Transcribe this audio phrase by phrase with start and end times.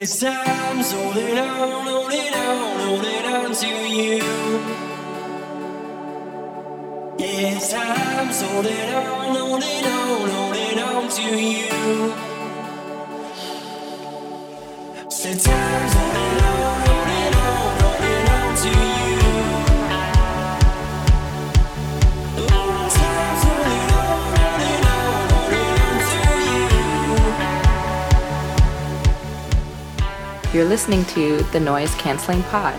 [0.00, 4.22] It's time, so hold it on, hold it on, hold it on to you.
[7.18, 12.14] Yeah, it's time, so hold it on, hold it on, hold it on to you.
[15.04, 16.47] It's time, so hold it on,
[30.58, 32.76] You're listening to the Noise Canceling Pod,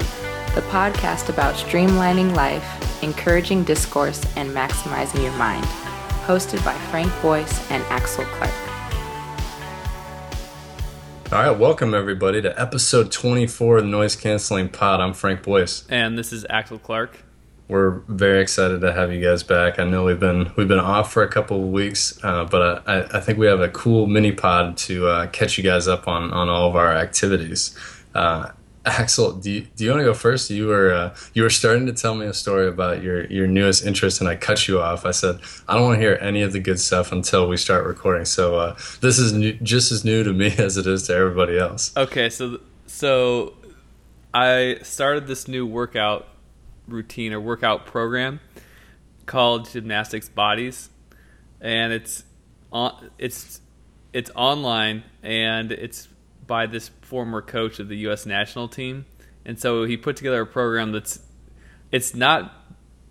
[0.53, 5.63] the podcast about streamlining life, encouraging discourse, and maximizing your mind.
[6.25, 8.51] Hosted by Frank Boyce and Axel Clark.
[11.31, 14.99] All right, welcome everybody to episode 24 of the Noise Canceling Pod.
[14.99, 15.85] I'm Frank Boyce.
[15.87, 17.19] And this is Axel Clark.
[17.69, 19.77] We're very excited to have you guys back.
[19.77, 23.17] I know we've been we've been off for a couple of weeks, uh, but I,
[23.17, 26.33] I think we have a cool mini pod to uh, catch you guys up on
[26.33, 27.77] on all of our activities.
[28.15, 28.49] Uh,
[28.85, 30.49] Axel, do you, do you want to go first?
[30.49, 33.85] You were uh, you were starting to tell me a story about your your newest
[33.85, 35.05] interest, and I cut you off.
[35.05, 37.85] I said I don't want to hear any of the good stuff until we start
[37.85, 38.25] recording.
[38.25, 41.59] So uh, this is new, just as new to me as it is to everybody
[41.59, 41.95] else.
[41.95, 43.53] Okay, so so
[44.33, 46.27] I started this new workout
[46.93, 48.39] routine or workout program
[49.25, 50.89] called Gymnastics Bodies,
[51.61, 52.23] and it's
[52.71, 53.61] on it's
[54.13, 56.07] it's online and it's
[56.45, 58.25] by this former coach of the U.S.
[58.25, 59.05] national team,
[59.45, 61.19] and so he put together a program that's
[61.91, 62.53] it's not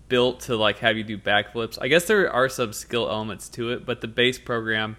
[0.09, 1.77] built to like have you do backflips.
[1.81, 4.97] I guess there are some skill elements to it, but the base program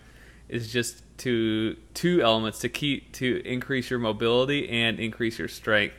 [0.48, 5.95] is just to two elements to keep to increase your mobility and increase your strength.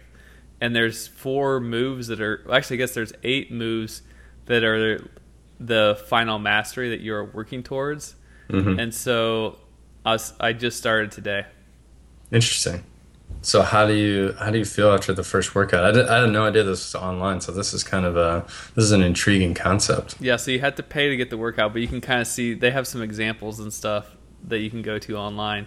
[0.61, 4.03] And there's four moves that are actually I guess there's eight moves
[4.45, 5.09] that are
[5.59, 8.15] the final mastery that you're working towards.
[8.79, 9.59] And so
[10.05, 11.45] I, was, I just started today.
[12.31, 12.83] Interesting.
[13.43, 15.83] So how do you how do you feel after the first workout?
[15.85, 18.45] I, did, I had no idea this was online, so this is kind of a
[18.75, 20.15] this is an intriguing concept.
[20.19, 22.27] Yeah, so you had to pay to get the workout, but you can kind of
[22.27, 24.15] see they have some examples and stuff
[24.47, 25.65] that you can go to online.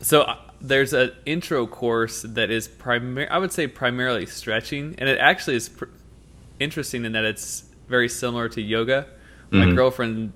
[0.00, 0.36] So uh,
[0.66, 5.56] there's an intro course that is primar- I would say primarily stretching, and it actually
[5.56, 5.84] is pr-
[6.58, 9.06] interesting in that it's very similar to yoga.
[9.50, 10.32] My girlfriend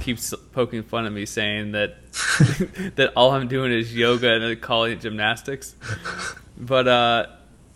[0.00, 1.96] keeps poking fun at me saying that
[2.96, 5.74] that all I'm doing is yoga and calling it gymnastics.
[6.62, 7.26] But uh,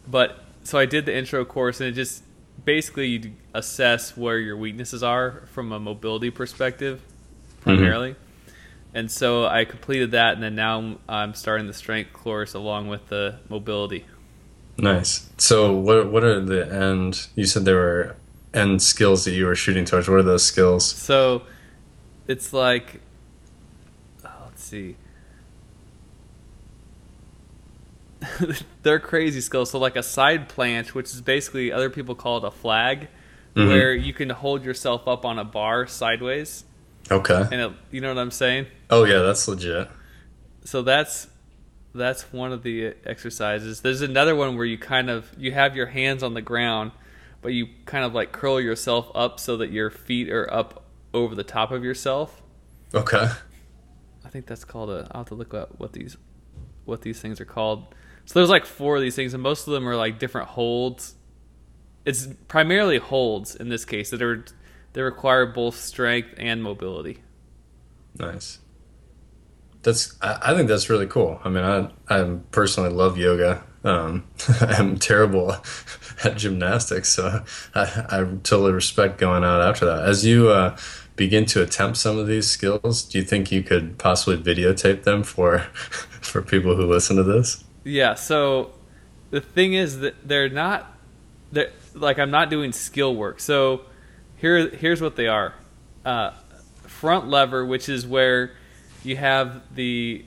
[0.06, 2.22] but so I did the intro course and it just
[2.66, 7.00] basically you assess where your weaknesses are from a mobility perspective
[7.62, 8.14] primarily.
[8.94, 13.08] And so I completed that and then now I'm starting the strength course along with
[13.08, 14.04] the mobility.
[14.78, 15.28] Nice.
[15.38, 17.26] So what what are the end?
[17.34, 18.16] You said there were
[18.52, 20.08] end skills that you were shooting towards.
[20.08, 20.84] What are those skills?
[20.84, 21.42] So
[22.28, 23.00] it's like
[24.24, 24.96] oh, let's see.
[28.82, 29.70] They're crazy skills.
[29.70, 33.08] So like a side planche, which is basically other people call it a flag,
[33.54, 33.68] Mhm.
[33.68, 36.64] where you can hold yourself up on a bar sideways,
[37.10, 37.46] Okay.
[37.52, 38.66] and it, you know what I'm saying.
[38.90, 39.90] Oh yeah, that's legit.
[40.64, 41.28] So that's
[41.94, 43.80] that's one of the exercises.
[43.82, 46.92] There's another one where you kind of you have your hands on the ground,
[47.42, 51.34] but you kind of like curl yourself up so that your feet are up over
[51.34, 52.42] the top of yourself.
[52.92, 53.28] Okay.
[54.24, 55.08] I think that's called a.
[55.12, 56.16] I'll have to look at what these
[56.84, 57.94] what these things are called.
[58.26, 61.14] So there's like four of these things, and most of them are like different holds.
[62.04, 64.44] It's primarily holds in this case that are
[64.94, 67.18] they require both strength and mobility.
[68.18, 68.60] Nice.
[69.82, 71.40] That's I, I think that's really cool.
[71.44, 73.62] I mean, I I personally love yoga.
[73.82, 74.24] Um,
[74.60, 75.56] I'm terrible
[76.24, 77.44] at gymnastics, so
[77.74, 80.08] I, I totally respect going out after that.
[80.08, 80.76] As you uh,
[81.16, 85.22] begin to attempt some of these skills, do you think you could possibly videotape them
[85.22, 85.58] for
[86.22, 87.62] for people who listen to this?
[87.82, 88.14] Yeah.
[88.14, 88.72] So
[89.30, 90.92] the thing is that they're not.
[91.52, 93.38] They're, like I'm not doing skill work.
[93.38, 93.82] So
[94.36, 95.54] here here's what they are.
[96.04, 96.32] Uh,
[96.82, 98.52] front lever, which is where
[99.02, 100.24] you have the,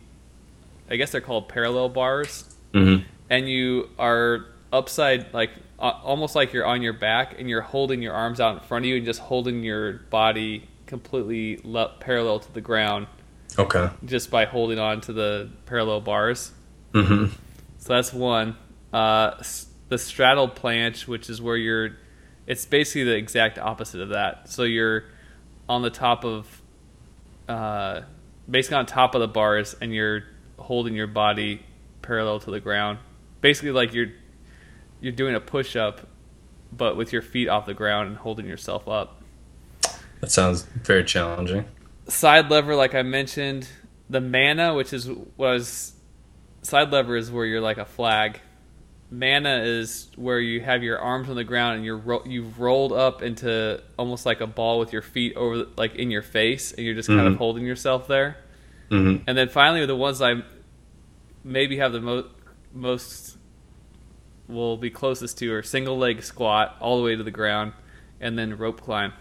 [0.89, 3.03] I guess they're called parallel bars, Mm-hmm.
[3.29, 8.01] and you are upside like uh, almost like you're on your back and you're holding
[8.01, 12.39] your arms out in front of you and just holding your body completely le- parallel
[12.39, 13.07] to the ground
[13.57, 13.89] Okay.
[14.05, 16.51] just by holding on to the parallel bars.
[16.93, 17.33] Mm-hmm.
[17.77, 18.57] So that's one.
[18.91, 19.41] Uh,
[19.89, 21.91] the straddle planche, which is where you're,
[22.47, 24.49] it's basically the exact opposite of that.
[24.49, 25.03] So you're
[25.69, 26.61] on the top of,
[27.47, 28.01] uh,
[28.49, 30.23] basically on top of the bars, and you're
[30.57, 31.61] holding your body
[32.01, 32.99] parallel to the ground.
[33.41, 34.11] Basically, like you're
[34.99, 36.07] you're doing a push up,
[36.75, 39.21] but with your feet off the ground and holding yourself up.
[40.21, 41.65] That sounds very challenging.
[42.07, 43.67] Side lever, like I mentioned,
[44.09, 45.93] the manna, which is was
[46.61, 48.39] side lever is where you're like a flag.
[49.09, 52.91] Manna is where you have your arms on the ground and you're ro- you've rolled
[52.91, 56.85] up into almost like a ball with your feet over like in your face and
[56.85, 57.37] you're just kind of Mhm.
[57.37, 58.37] holding yourself there.
[58.89, 60.43] hmm And then finally, the ones I
[61.43, 62.25] maybe have the mo-
[62.73, 63.37] most
[64.49, 67.73] will be closest to are single leg squat all the way to the ground,
[68.21, 69.13] and then rope climb.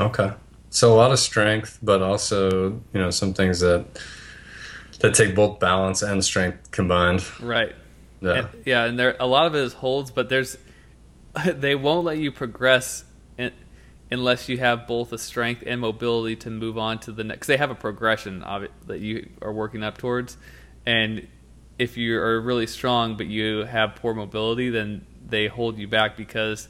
[0.00, 0.32] Okay.
[0.70, 3.84] So a lot of strength, but also you know some things that
[5.00, 7.22] that take both balance and strength combined.
[7.40, 7.74] Right.
[8.22, 8.32] Yeah.
[8.32, 10.56] And, yeah, and there a lot of it is holds, but there's
[11.44, 13.04] they won't let you progress
[13.36, 13.52] in,
[14.10, 17.40] unless you have both the strength and mobility to move on to the next.
[17.40, 20.36] Cause they have a progression of it that you are working up towards,
[20.86, 21.26] and
[21.78, 26.16] if you are really strong but you have poor mobility, then they hold you back
[26.16, 26.68] because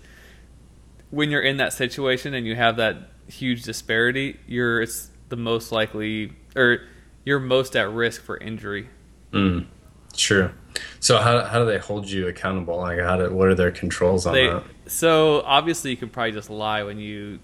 [1.10, 2.96] when you're in that situation and you have that
[3.26, 6.86] huge disparity, you're it's the most likely or
[7.24, 8.88] you're most at risk for injury.
[9.32, 9.66] Mm.
[10.14, 10.54] Sure.
[11.00, 12.76] So how how do they hold you accountable?
[12.78, 14.64] Like how do what are their controls on they that?
[14.86, 17.38] so obviously you can probably just lie when you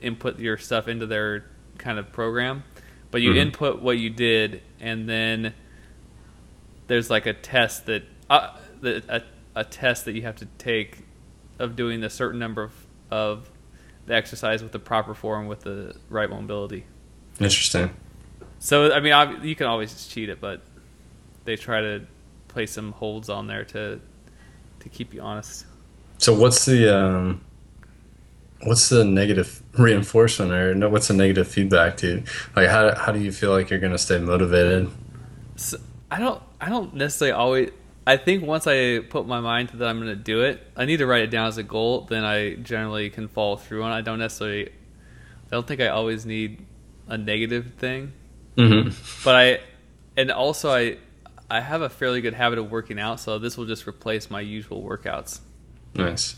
[0.00, 1.44] input your stuff into their
[1.78, 2.64] kind of program
[3.10, 3.36] but you Mhm.
[3.38, 5.54] input what you did and then
[6.88, 8.50] there's like a test that uh,
[8.80, 9.22] the, a,
[9.60, 10.98] a test that you have to take
[11.58, 12.72] of doing a certain number of,
[13.10, 13.50] of
[14.06, 16.84] the exercise with the proper form with the right mobility
[17.40, 17.90] Interesting.
[18.58, 20.62] so i mean you can always cheat it but
[21.44, 22.02] they try to
[22.52, 24.00] play some holds on there to
[24.80, 25.64] to keep you honest
[26.18, 27.40] So what's the um,
[28.62, 30.88] what's the negative reinforcement or no?
[30.88, 32.22] What's the negative feedback to?
[32.56, 34.90] Like how how do you feel like you're gonna stay motivated?
[35.56, 35.78] So,
[36.10, 36.42] I don't.
[36.60, 37.70] I don't necessarily always.
[38.06, 40.84] I think once I put my mind to that I'm going to do it, I
[40.86, 42.00] need to write it down as a goal.
[42.10, 43.92] Then I generally can follow through on.
[43.92, 43.94] it.
[43.94, 44.68] I don't necessarily.
[44.68, 46.64] I don't think I always need
[47.08, 48.12] a negative thing,
[48.56, 48.90] Mm-hmm.
[49.24, 49.60] but I,
[50.16, 50.98] and also I,
[51.52, 53.20] I have a fairly good habit of working out.
[53.20, 55.40] So this will just replace my usual workouts.
[55.94, 56.36] Nice.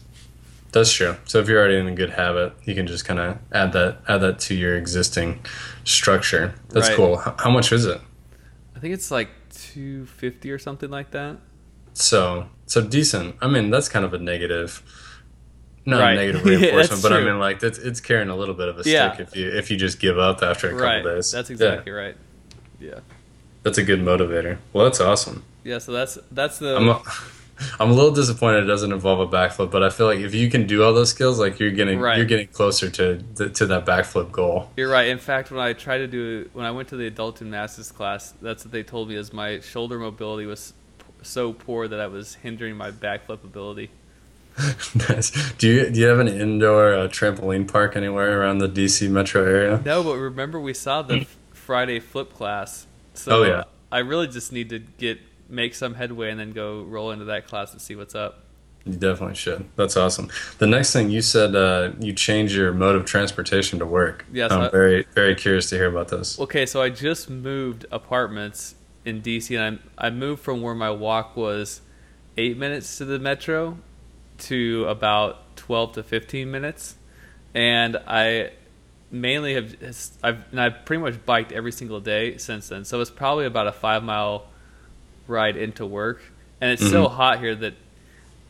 [0.72, 1.16] That's true.
[1.24, 3.98] So if you're already in a good habit, you can just kind of add that
[4.08, 5.44] add that to your existing
[5.84, 6.54] structure.
[6.70, 6.96] That's Right.
[6.96, 7.16] cool.
[7.18, 8.00] How, how much is it?
[8.74, 11.36] I think it's like two fifty or something like that.
[11.92, 13.36] So so decent.
[13.40, 14.82] I mean, that's kind of a negative.
[15.86, 16.12] Not Right.
[16.14, 18.78] a negative reinforcement, that's but I mean, like it's, it's carrying a little bit of
[18.80, 19.12] a Yeah.
[19.14, 21.04] stick if you if you just give up after a couple right.
[21.04, 21.30] days.
[21.30, 21.54] That's Yeah.
[21.54, 22.16] exactly right.
[22.80, 22.98] Yeah.
[23.64, 24.58] That's a good motivator.
[24.72, 25.42] Well, that's awesome.
[25.64, 25.78] Yeah.
[25.78, 26.76] So that's that's the.
[26.76, 27.02] I'm a,
[27.80, 30.50] I'm a little disappointed it doesn't involve a backflip, but I feel like if you
[30.50, 32.16] can do all those skills, like you're getting Right.
[32.16, 34.70] you're getting closer to to that backflip goal.
[34.76, 35.08] You're right.
[35.08, 37.90] In fact, when I tried to do when I went to the adult and gymnastics
[37.92, 40.72] class, that's what they told me is my shoulder mobility was
[41.22, 43.90] so poor that I was hindering my backflip ability.
[45.08, 45.30] nice.
[45.54, 49.42] Do you do you have an indoor uh, trampoline park anywhere around the DC metro
[49.44, 49.80] area?
[49.84, 52.86] No, but remember we saw the Friday flip class.
[53.14, 53.42] So.
[53.42, 53.64] Oh, yeah.
[53.90, 57.46] I really just need to get make some headway and then go roll into that
[57.46, 58.40] class and see what's up.
[58.84, 59.64] You definitely should.
[59.76, 60.28] That's awesome.
[60.58, 64.26] The next thing you said, uh, you change your mode of transportation to work.
[64.32, 66.38] Yes, I'm I- very very curious to hear about this.
[66.38, 68.74] Okay, so I just moved apartments
[69.04, 71.80] in DC, and I I moved from where my walk was
[72.36, 73.78] eight minutes to the metro
[74.38, 76.96] to about twelve to fifteen minutes,
[77.54, 78.50] and I
[79.14, 79.74] mainly have
[80.22, 82.84] I've and I've pretty much biked every single day since then.
[82.84, 84.46] So it's probably about a five mile
[85.26, 86.20] ride into work,
[86.60, 87.12] and it's so Mhm.
[87.12, 87.74] hot here that.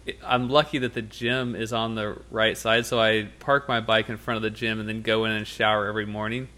[0.06, 3.80] it- I'm lucky that the gym is on the right side, so I park my
[3.80, 6.48] bike in front of the gym and then go in and shower every morning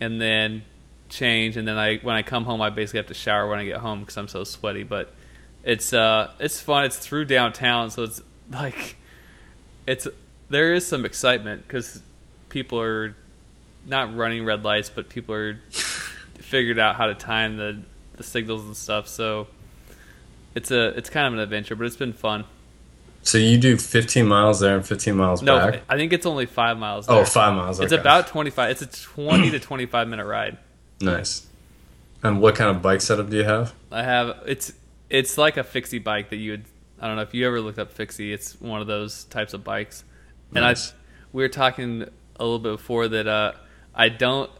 [0.00, 0.64] and then
[1.08, 3.64] change and then I when I come home I basically have to shower when I
[3.64, 5.14] get home because I'm so sweaty but
[5.62, 8.96] it's uh it's fun it's through downtown so it's like
[9.86, 10.06] it's
[10.50, 12.02] there is some excitement because
[12.50, 13.14] people are
[13.86, 15.58] not running red lights but people are
[16.38, 17.80] figured out how to time the
[18.16, 19.46] the signals and stuff so
[20.54, 22.44] it's a it's kind of an adventure but it's been fun
[23.22, 25.82] So you do 15 miles there and 15 miles no back.
[25.88, 27.26] I think it's only five miles Oh, there.
[27.26, 27.80] five miles.
[27.80, 30.58] it's about 25 it's a 20 to 25 minute ride
[31.00, 31.46] nice.
[32.22, 33.74] And what kind of bike setup do you have?
[33.92, 34.72] I have it's
[35.10, 36.64] it's like a fixie bike that you would
[36.98, 38.32] I don't know if you ever looked up fixie.
[38.32, 40.04] It's one of those types of bikes,
[40.54, 40.92] and Nice.
[40.92, 40.94] I
[41.34, 42.08] we were talking
[42.40, 43.52] a little bit before that uh,
[43.94, 44.50] I don't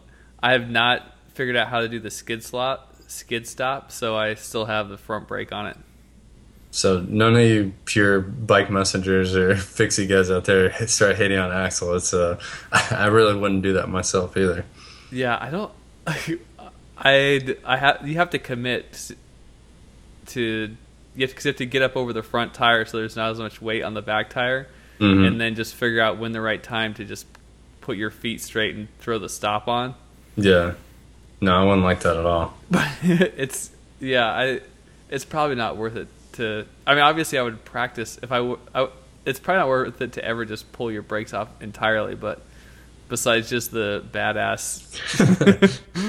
[0.42, 1.02] I have not
[1.34, 4.98] figured out how to do the skid slot skid stop, so I still have the
[4.98, 5.76] front brake on it.
[6.70, 11.52] So none of you pure bike messengers or fixie guys out there start hating on
[11.52, 11.94] Axel.
[11.94, 12.40] It's uh,
[12.72, 14.64] I really wouldn't do that myself either.
[15.12, 15.72] Yeah, I don't.
[16.98, 19.12] I I have you have to commit
[20.26, 20.76] to
[21.16, 23.30] you have, to, you have to get up over the front tire so there's not
[23.30, 24.66] as much weight on the back tire,
[24.98, 25.26] Mhm.
[25.26, 27.26] and then just figure out when the right time to just
[27.84, 29.94] put your feet straight and throw the stop on.
[30.36, 30.72] Yeah.
[31.40, 32.54] No, I wouldn't like that at all.
[32.70, 34.60] But it's yeah, I
[35.10, 36.66] it's probably not worth it to.
[36.86, 38.56] I mean, obviously, I would practice if I.
[38.74, 38.88] I
[39.26, 42.42] it's probably not worth it to ever just pull your brakes off entirely, but
[43.08, 45.00] besides just the badass.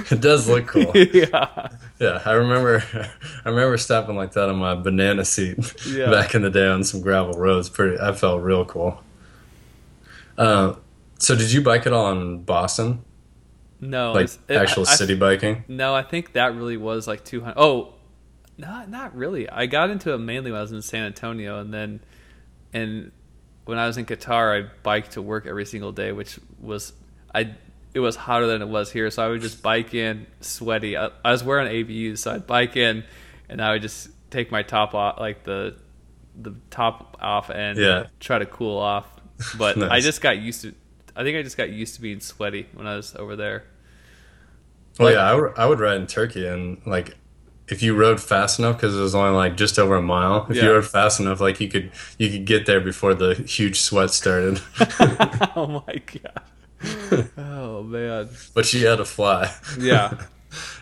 [0.11, 0.91] it does look cool.
[0.95, 1.69] yeah.
[1.99, 2.83] Yeah, I remember.
[3.45, 6.09] I remember stopping like that on my banana seat Yeah.
[6.11, 7.69] back in the day on some gravel roads.
[7.69, 9.01] Pretty, I felt real cool.
[10.37, 10.75] Uh,
[11.19, 13.03] so, did you bike at all in Boston?
[13.79, 14.13] No.
[14.13, 15.63] Like it- actual I- I- city biking?
[15.67, 17.53] No, I think that really was like 200.
[17.57, 17.93] Oh,
[18.57, 19.49] not not really.
[19.49, 21.99] I got into it mainly when I was in San Antonio, and then,
[22.73, 23.11] and
[23.65, 26.93] when I was in Qatar, I biked to work every single day, which was
[27.33, 27.55] I.
[27.93, 30.97] It was hotter than it was here, so I would just bike in, sweaty.
[30.97, 33.05] I, I was wearing ABUs, so I'd bike in,
[33.47, 35.75] and I would just take my top off, like the
[36.41, 38.07] the top off, and Yeah.
[38.19, 39.05] try to cool off.
[39.57, 40.73] But I just got used to.
[41.15, 43.63] I think I just got used to being sweaty when I was over there.
[44.99, 47.15] Well, Like- yeah, I would, ride in Turkey, and like,
[47.67, 50.45] if you rode fast enough, because it was only like just over a mile.
[50.49, 50.63] If Yeah.
[50.65, 54.11] you rode fast enough, like you could you could get there before the huge sweat
[54.11, 54.61] started.
[55.55, 57.29] oh my god.
[57.37, 58.29] Oh man.
[58.53, 59.51] but you had to fly.
[59.79, 60.13] Yeah.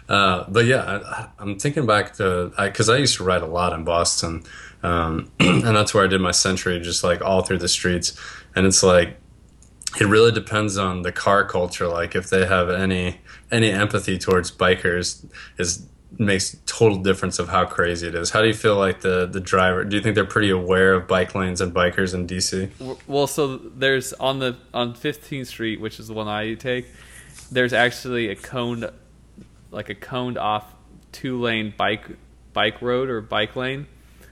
[0.10, 3.72] Uh, but yeah, I, I'm thinking back to because I, used to ride a lot
[3.72, 4.44] in Boston,
[4.84, 8.14] um, and that's where I did my century, just like all through the streets.
[8.54, 9.18] And it's like
[10.00, 11.88] it really depends on the car culture.
[11.88, 13.22] Like if they have any
[13.52, 15.26] any empathy towards bikers,
[15.58, 15.88] is
[16.20, 18.30] makes total difference of how crazy it is.
[18.30, 19.84] How do you feel like the the driver?
[19.84, 22.98] Do you think they're pretty aware of bike lanes and bikers in DC?
[23.08, 26.88] Well, so there's on the on 15th Street, which is the one I take.
[27.52, 28.90] There's actually a coned,
[29.72, 30.74] like a coned off
[31.12, 32.06] two lane bike
[32.54, 33.88] bike road or bike lane.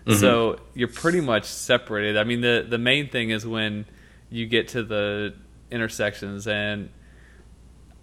[0.05, 0.19] Mm-hmm.
[0.19, 2.17] So you're pretty much separated.
[2.17, 3.85] I mean, the the main thing is when
[4.29, 5.33] you get to the
[5.71, 6.89] intersections and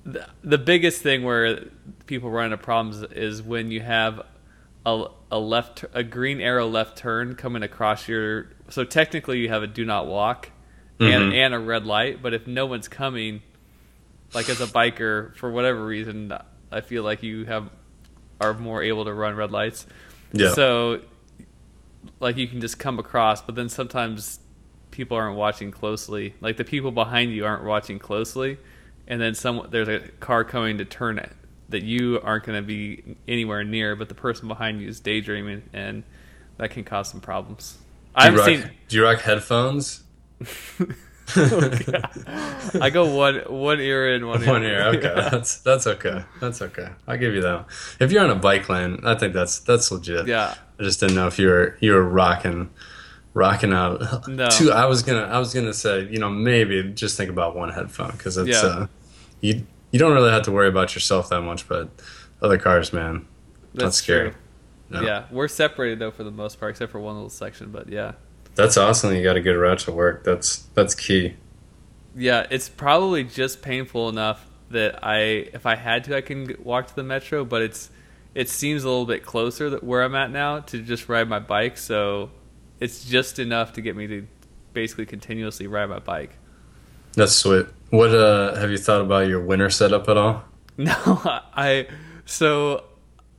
[0.05, 1.65] the, the biggest thing where
[2.07, 4.23] people run into problems is when you have
[4.87, 9.63] a, a left a green arrow left turn coming across your so technically you have
[9.63, 10.51] a do not walk
[11.01, 11.35] and, Mhm.
[11.35, 13.43] and a red light but if no one's coming
[14.35, 16.33] like as a biker for whatever reason
[16.73, 17.69] i feel like you have
[18.41, 19.87] are more able to run red lights
[20.33, 20.53] Yeah.
[20.53, 21.03] so
[22.21, 24.41] like you can just come across but then sometimes
[24.91, 28.59] people aren't watching closely like the people behind you aren't watching closely
[29.07, 31.31] and then some there's a car coming to turn it
[31.69, 35.63] that you aren't going to be anywhere near but the person behind you is daydreaming
[35.73, 36.03] and
[36.57, 37.85] that can cause some problems Do
[38.17, 40.03] i've rock, seen do you rock headphones?
[41.37, 41.61] Oh,
[42.81, 45.13] i go one one ear in one ear One ear, okay.
[45.15, 46.25] That's that's okay.
[46.41, 46.89] That's okay.
[47.07, 47.55] I'll give you that.
[47.55, 47.65] One.
[48.01, 50.27] If you're on a bike lane, I think that's that's legit.
[50.27, 52.71] yeah I just didn't know if you were you were rocking
[53.35, 54.27] rocking out.
[54.29, 54.49] No.
[54.49, 54.71] Two.
[54.73, 58.13] I was gonna I was gonna say you know maybe just think about one headphone
[58.13, 58.69] because it's Yeah.
[58.69, 58.87] uh,
[59.41, 61.89] you you don't really have to worry about yourself that much, but
[62.43, 63.27] other cars, man,
[63.75, 64.33] that's, scary.
[64.91, 65.03] No.
[65.03, 68.13] yeah we're separated though for the most part except for one little section but yeah
[68.55, 69.15] That's awesome.
[69.15, 70.25] You got a good route to work.
[70.25, 71.35] That's that's key.
[72.17, 75.19] Yeah, it's probably just painful enough that I,
[75.55, 77.45] if I had to, I can walk to the metro.
[77.45, 77.91] But it's,
[78.35, 81.39] it seems a little bit closer that where I'm at now to just ride my
[81.39, 81.79] bike.
[81.79, 82.31] So,
[82.81, 84.27] it's just enough to get me to
[84.73, 86.37] basically continuously ride my bike.
[87.15, 87.67] That's sweet.
[87.91, 90.45] What uh, have you thought about your winter setup at all?
[90.81, 91.89] No, I,
[92.25, 92.85] so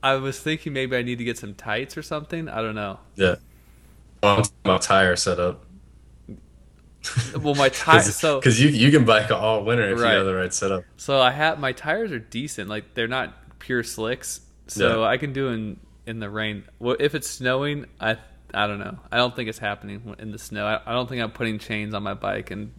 [0.04, 2.50] I was thinking maybe I need to get some tights or something.
[2.50, 3.00] I don't know.
[3.16, 3.36] Yeah.
[4.22, 5.64] Well, I'm talking about tire setup.
[7.42, 8.14] Well, my tires.
[8.16, 10.12] So because you you can bike all winter if Right.
[10.12, 10.84] you have the right setup.
[10.98, 12.70] So I have my tires are decent.
[12.70, 15.08] Like they're not pure slicks, so Yeah.
[15.08, 16.66] I can do in in the rain.
[16.80, 18.18] Well, if it's snowing, I
[18.54, 18.98] I don't know.
[19.12, 20.66] I don't think it's happening in the snow.
[20.66, 22.72] I, I don't think I'm putting chains on my bike and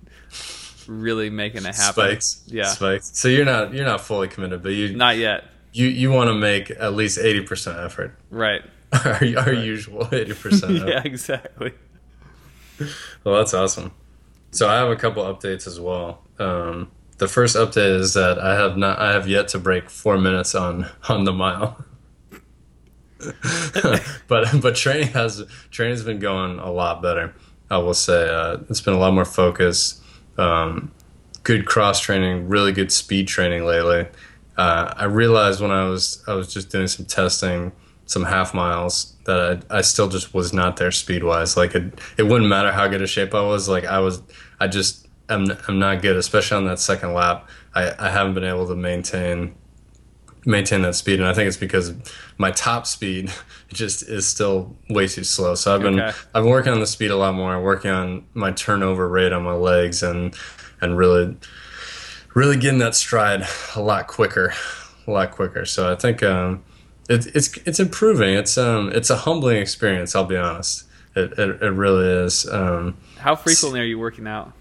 [0.86, 1.92] really making it happen.
[2.04, 2.64] Spikes, Yeah.
[2.64, 3.10] spikes.
[3.18, 5.44] So you're not you're not fully committed, but you Not yet.
[5.72, 8.18] you you want to make at least eighty percent effort.
[8.30, 8.62] Right.
[8.92, 10.72] our our usual eighty percent.
[10.88, 11.02] yeah.
[11.04, 11.72] Exactly.
[13.24, 13.92] Well, that's awesome.
[14.52, 16.22] So I have a couple updates as well.
[16.38, 20.18] Um, the first update is that I have not I have yet to break four
[20.18, 21.84] minutes on on the mile.
[24.28, 27.34] but but training has training has been going a lot better.
[27.70, 30.00] I will say uh, it's been a lot more focus,
[30.38, 30.90] um,
[31.44, 34.06] good cross training, really good speed training lately.
[34.56, 37.72] Uh, I realized when I was I was just doing some testing,
[38.06, 41.56] some half miles that I, I still just was not there speed wise.
[41.56, 43.68] Like it, it wouldn't matter how good a shape I was.
[43.68, 44.22] Like I was,
[44.58, 47.48] I just I'm I'm not good, especially on that second lap.
[47.74, 49.54] I, I haven't been able to maintain
[50.46, 51.92] maintain that speed, and I think it's because
[52.38, 53.32] my top speed
[53.68, 55.54] just is still way too slow.
[55.54, 56.16] So I've been Okay.
[56.34, 59.42] I've been working on the speed a lot more, working on my turnover rate on
[59.42, 60.34] my legs, and
[60.80, 61.36] and really
[62.34, 63.42] really getting that stride
[63.74, 64.54] a lot quicker,
[65.06, 65.64] a lot quicker.
[65.66, 66.62] So I think um,
[67.08, 68.34] it, it's it's improving.
[68.34, 70.14] It's um it's a humbling experience.
[70.14, 70.84] I'll be honest.
[71.16, 72.48] It it, it really is.
[72.48, 74.52] Um, How frequently are you working out?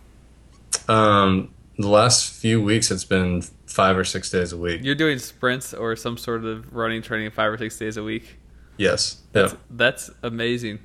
[0.87, 4.81] um, the last few weeks, it's been five or six days a week.
[4.83, 8.37] You're doing sprints or some sort of running training five or six days a week.
[8.77, 9.21] Yes.
[9.33, 9.53] Yeah.
[9.69, 10.79] That's amazing.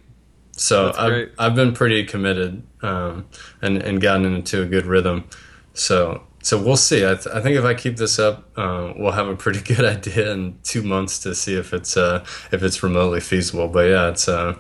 [0.53, 1.31] So That's I've.
[1.39, 3.27] I've been pretty committed um,
[3.63, 5.29] and and gotten into a good rhythm.
[5.73, 7.05] So so we'll see.
[7.05, 9.85] I, th- I think if I keep this up, uh, we'll have a pretty good
[9.85, 13.67] idea in two months to see if it's uh, if it's remotely feasible.
[13.69, 14.59] But yeah, it's uh,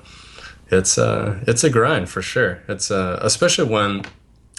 [0.70, 2.62] it's uh, it's a grind for sure.
[2.68, 4.02] It's uh, especially when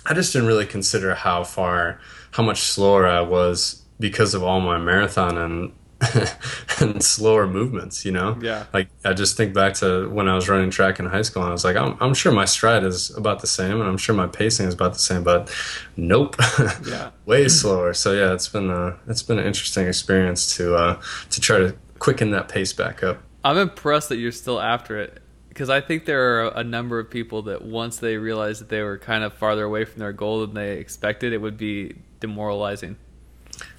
[0.05, 2.00] I just didn't really consider how far
[2.35, 5.71] how much slower I was because of all my marathon and
[6.81, 8.03] and slower movements.
[8.03, 8.37] You know.
[8.41, 8.65] Yeah.
[8.73, 11.49] Like I just think back to when I was running track in high school, and
[11.49, 14.13] I was like, I'm, I'm sure my stride is about the same, and I'm sure
[14.13, 15.49] my pacing is about the same, but
[15.95, 16.35] nope,
[16.85, 17.11] Yeah.
[17.25, 17.93] way slower.
[17.93, 21.73] So yeah, it's been uh, it's been an interesting experience to uh, to try to
[21.99, 23.21] quicken that pace back up.
[23.45, 27.09] I'm impressed that you're still after it because I think there are a number of
[27.09, 30.41] people that once they realized that they were kind of farther away from their goal
[30.41, 31.95] than they expected, it would be
[32.25, 32.98] demoralizing.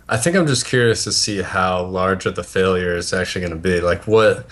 [0.08, 3.52] I think I'm just curious to see how large of the failure is actually going
[3.52, 3.80] to be.
[3.80, 4.46] Like what,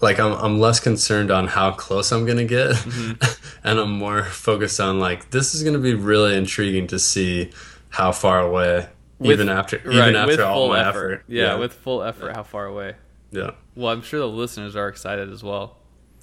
[0.00, 2.74] like I'm I'm less concerned on how close I'm going to get,
[3.64, 7.52] and I'm more focused on like this is going to be really intriguing to see
[7.90, 8.88] how far away,
[9.20, 11.24] even after even after all my effort.
[11.28, 12.96] Yeah, with full effort, how far away?
[13.30, 13.50] yeah.
[13.76, 15.76] Well, I'm sure the listeners are excited as well.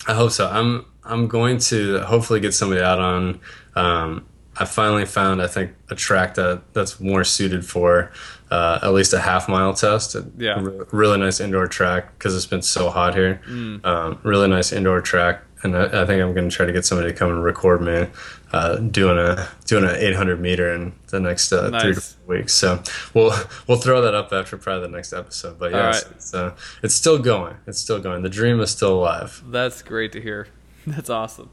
[0.08, 0.50] I hope so.
[0.50, 3.40] I'm I'm going to hopefully get somebody out on.
[3.76, 4.26] Um,
[4.58, 8.12] I finally found I think a track that that's more suited for
[8.50, 10.16] uh, at least a half mile test.
[10.38, 10.60] Yeah.
[10.62, 13.42] re- really nice indoor track because it's been so hot here.
[13.48, 16.86] Um, really nice indoor track, and I, I think I'm going to try to get
[16.86, 18.08] somebody to come and record me
[18.52, 22.54] uh, doing a doing an 800 meter in the next uh, three to four weeks.
[22.54, 23.34] So we'll
[23.68, 25.58] we'll throw that up after probably the next episode.
[25.58, 26.06] But yeah, right.
[26.12, 26.54] it's, uh,
[26.84, 27.56] it's still going.
[27.68, 28.22] It's still going.
[28.22, 29.42] The dream is still alive.
[29.46, 30.48] That's great to hear.
[30.86, 31.50] That's awesome.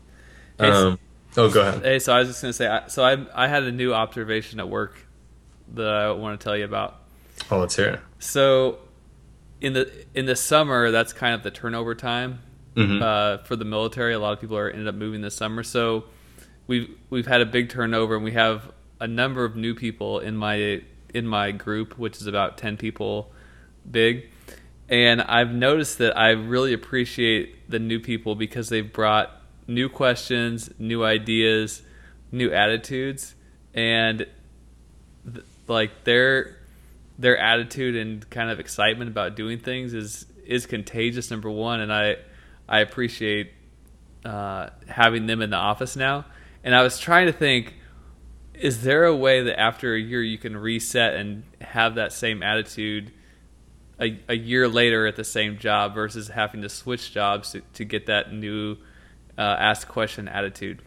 [0.58, 0.98] Hey, Um,
[1.38, 1.82] oh, go ahead.
[1.82, 4.60] Hey, so I was just gonna say, I, so I I had a new observation
[4.60, 5.06] at work
[5.74, 7.00] that I want to tell you about.
[7.50, 8.00] Oh, let's hear it.
[8.18, 8.78] So,
[9.60, 12.40] in the in the summer, that's kind of the turnover time
[12.76, 13.02] Mhm.
[13.02, 14.12] uh, for the military.
[14.14, 16.04] A lot of people are ended up moving this summer, so
[16.66, 20.36] we've we've had a big turnover, and we have a number of new people in
[20.36, 20.82] my
[21.14, 23.32] in my group, which is about ten people
[23.90, 24.26] big.
[24.90, 29.30] And I've noticed that I really appreciate the new people because they've brought
[29.68, 31.82] new questions, new ideas,
[32.32, 33.34] new attitudes,
[33.74, 34.26] and
[35.32, 36.56] th- like their
[37.18, 41.30] their attitude and kind of excitement about doing things is is contagious.
[41.30, 42.16] Number one, and I
[42.68, 43.52] I appreciate
[44.24, 46.24] uh, having them in the office now.
[46.64, 47.74] And I was trying to think,
[48.54, 52.42] is there a way that after a year you can reset and have that same
[52.42, 53.12] attitude
[54.00, 57.84] a, a year later at the same job versus having to switch jobs to, to
[57.84, 58.76] get that new
[59.38, 60.82] uh, ask question attitude?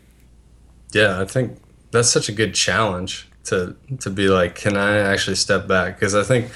[0.92, 1.58] Yeah, I think
[1.92, 6.00] that's such a good challenge to to be like, can I actually step back?
[6.00, 6.52] Because I think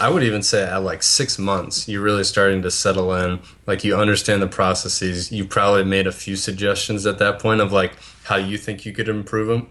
[0.00, 3.40] I would even say at like six months, you're really starting to settle in.
[3.66, 5.32] Like you understand the processes.
[5.32, 8.92] You probably made a few suggestions at that point of like how you think you
[8.92, 9.68] could improve them.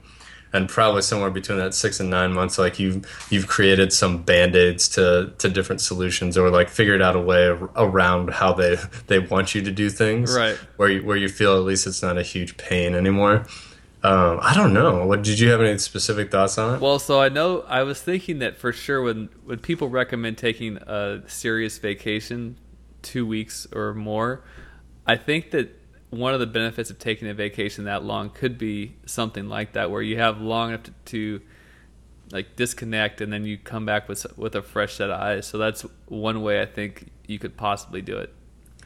[0.54, 4.56] And probably somewhere between that six and nine months, like you've you've created some band
[4.56, 9.20] aids to to different solutions, or like figured out a way around how they they
[9.20, 10.56] want you to do things, Right.
[10.78, 13.46] Where you, where you feel at least it's not a huge pain anymore.
[14.04, 15.06] Um, I don't know.
[15.06, 16.82] What did you have any specific thoughts on it?
[16.82, 20.78] Well, so I know I was thinking that for sure when when people recommend taking
[20.78, 22.58] a serious vacation,
[23.02, 24.44] two weeks or more,
[25.06, 25.77] I think that
[26.10, 29.92] one of the benefits of taking a vacation that long could be something like that,
[29.92, 31.42] where you have long enough to, to
[32.32, 35.48] like disconnect and then you come back with with a fresh set of eyes.
[35.48, 38.34] So that's one way I think you could possibly do it.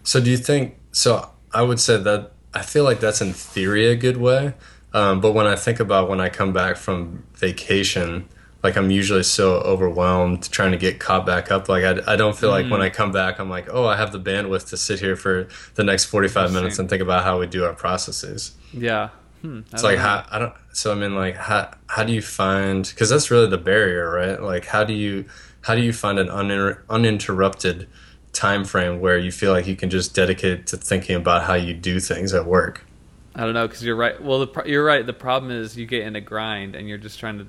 [0.03, 0.77] So do you think?
[0.91, 4.53] So I would say that I feel like that's in theory a good way,
[4.93, 8.27] um, but when I think about when I come back from vacation,
[8.63, 11.67] like I'm usually so overwhelmed trying to get caught back up.
[11.67, 14.11] Like I, I don't feel like when I come back, I'm like, oh, I have
[14.11, 17.47] the bandwidth to sit here for the next 45 minutes and think about how we
[17.47, 18.53] do our processes.
[18.71, 19.09] Yeah.
[19.41, 20.03] Hmm, It's like know.
[20.03, 20.53] how I don't.
[20.73, 22.87] So I mean, like how how do you find?
[22.87, 24.39] Because that's really the barrier, right?
[24.41, 25.25] Like how do you
[25.61, 27.87] how do you find an uninter, uninterrupted
[28.33, 31.73] time frame where you feel like you can just dedicate to thinking about how you
[31.73, 32.85] do things at work?
[33.33, 34.21] I don't know because you're right.
[34.21, 35.05] Well, the, you're right.
[35.05, 37.47] The problem is you get in a grind and you're just trying to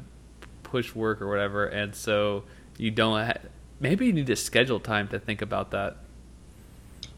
[0.73, 2.45] push work or whatever, and so
[2.79, 3.27] you don't.
[3.27, 3.43] Ha-
[3.79, 5.99] maybe you need to schedule time to think about that.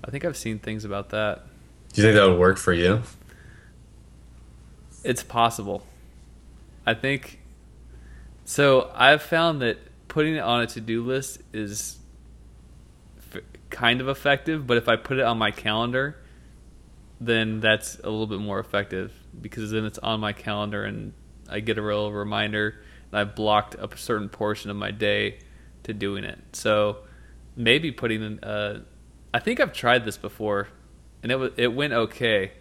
[0.04, 1.46] I think I've seen things about that.
[1.92, 3.02] Do you think that would work for you?
[5.04, 5.86] It's possible.
[6.84, 7.38] I think.
[8.44, 11.98] So I've found that putting it on a to-do list is
[13.32, 16.16] f- kind of effective, but if I put it on my calendar,
[17.20, 21.12] then that's a little bit more effective because then it's on my calendar and
[21.48, 25.38] I get a real reminder and I've blocked a certain portion of my day
[25.84, 26.38] to doing it.
[26.52, 26.98] So
[27.56, 28.80] maybe putting in, uh,
[29.32, 30.68] I think I've tried this before
[31.22, 32.52] and it was, it went okay.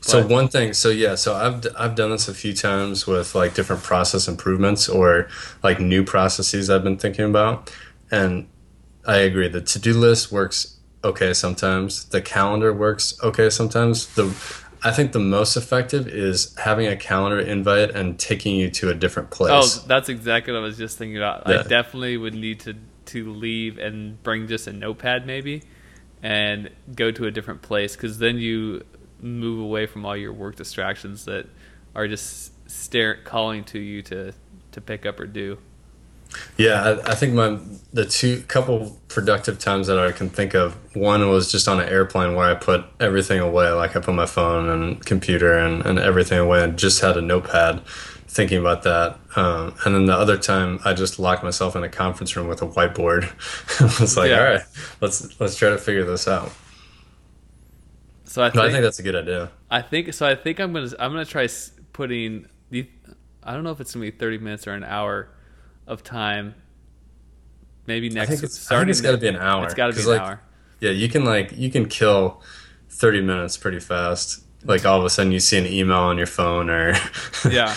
[0.00, 3.34] So But- one thing, so yeah, so I've I've done this a few times with
[3.36, 5.28] like different process improvements or
[5.62, 7.72] like new processes I've been thinking about,
[8.10, 8.48] and
[9.06, 9.46] I agree.
[9.48, 12.04] The to do list works okay sometimes.
[12.06, 14.06] The calendar works okay sometimes.
[14.14, 14.24] The
[14.84, 18.94] I think the most effective is having a calendar invite and taking you to a
[18.94, 19.78] different oh, place.
[19.78, 21.46] Oh, that's exactly what I was just thinking about.
[21.46, 25.62] I definitely would need to to leave and bring just a notepad maybe,
[26.22, 28.84] and go to a different place because then you
[29.20, 31.46] move away from all your work distractions that
[31.94, 34.32] are just stare calling to you to
[34.72, 35.58] to pick up or do.
[36.56, 37.58] Yeah, I, I think my
[37.92, 40.74] the two couple productive times that I can think of.
[40.96, 44.26] One was just on an airplane where I put everything away, like I put my
[44.26, 47.84] phone and computer and, and everything away, and just had a notepad,
[48.28, 49.18] thinking about that.
[49.36, 52.62] Um, and then the other time, I just locked myself in a conference room with
[52.62, 53.24] a whiteboard.
[53.80, 54.38] I was like, Yeah.
[54.38, 54.62] all right,
[55.00, 56.50] let's let's try to figure this out.
[58.24, 59.50] So I think, I think that's a good idea.
[59.70, 60.26] I think so.
[60.26, 61.46] I think I'm gonna I'm gonna try
[61.92, 62.88] putting the.
[63.42, 65.28] I don't know if it's gonna be 30 minutes or an hour
[65.92, 66.54] of time.
[67.86, 68.30] Maybe I next.
[68.30, 69.64] think it's, I think starting it's got to be an hour.
[69.64, 70.40] It's got to be an like, hour.
[70.80, 72.42] Yeah, you can like you can kill
[72.88, 74.44] thirty minutes pretty fast.
[74.64, 76.94] Like all of a sudden, you see an email on your phone or
[77.50, 77.74] Yeah.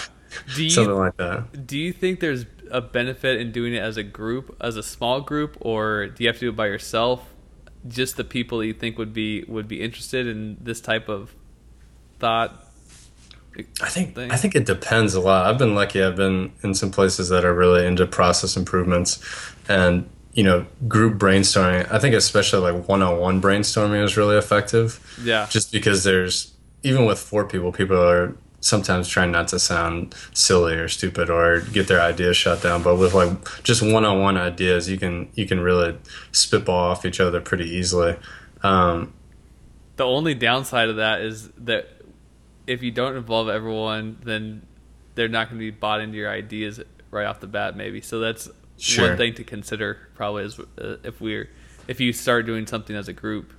[0.56, 1.66] Do you something like that.
[1.66, 5.22] Do you think there's a benefit in doing it as a group, as a small
[5.22, 7.34] group, or do you have to do it by yourself?
[7.88, 11.36] Just the people that you think would be would be interested in this type of
[12.20, 12.65] thought.
[13.82, 14.32] I think thing?
[14.32, 15.46] I think it depends a lot.
[15.46, 16.02] I've been lucky.
[16.02, 19.24] I've been in some places that are really into process improvements,
[19.70, 21.90] and you know, group brainstorming.
[21.92, 25.00] I think especially like one-on-one brainstorming is really effective.
[25.24, 25.48] Yeah.
[25.50, 30.74] Just because there's even with four people, people are sometimes trying not to sound silly
[30.74, 32.84] or stupid or get their ideas shut down.
[32.84, 35.98] But with like just one-on-one ideas, you can you can really
[36.32, 38.18] spitball off each other pretty easily.
[38.64, 39.14] Um,
[39.96, 41.88] The only downside of that is that
[42.68, 44.66] if you don't involve everyone, then
[45.16, 46.80] they're not going to be bought into your ideas
[47.12, 47.76] right off the bat.
[47.78, 48.20] Maybe so.
[48.20, 49.08] That's Sure.
[49.10, 49.98] one thing to consider.
[50.16, 51.50] Probably is uh, if we're
[51.88, 53.54] if you start doing something as a group.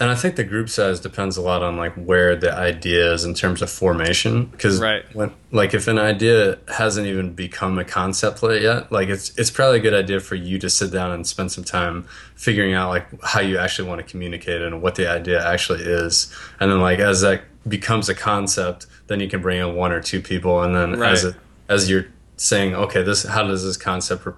[0.00, 3.24] And I think the group size depends a lot on like where the idea is
[3.24, 4.44] in terms of formation.
[4.46, 5.04] Because Right.
[5.14, 9.78] when like if an idea hasn't even become a concept yet, like it's it's probably
[9.78, 12.04] a good idea for you to sit down and spend some time
[12.36, 16.32] figuring out like how you actually want to communicate and what the idea actually is.
[16.60, 20.00] And then like as that becomes a concept, then you can bring in one or
[20.00, 21.34] two people, and then as Right.
[21.34, 24.32] it as you're saying, okay, this how does this concept re-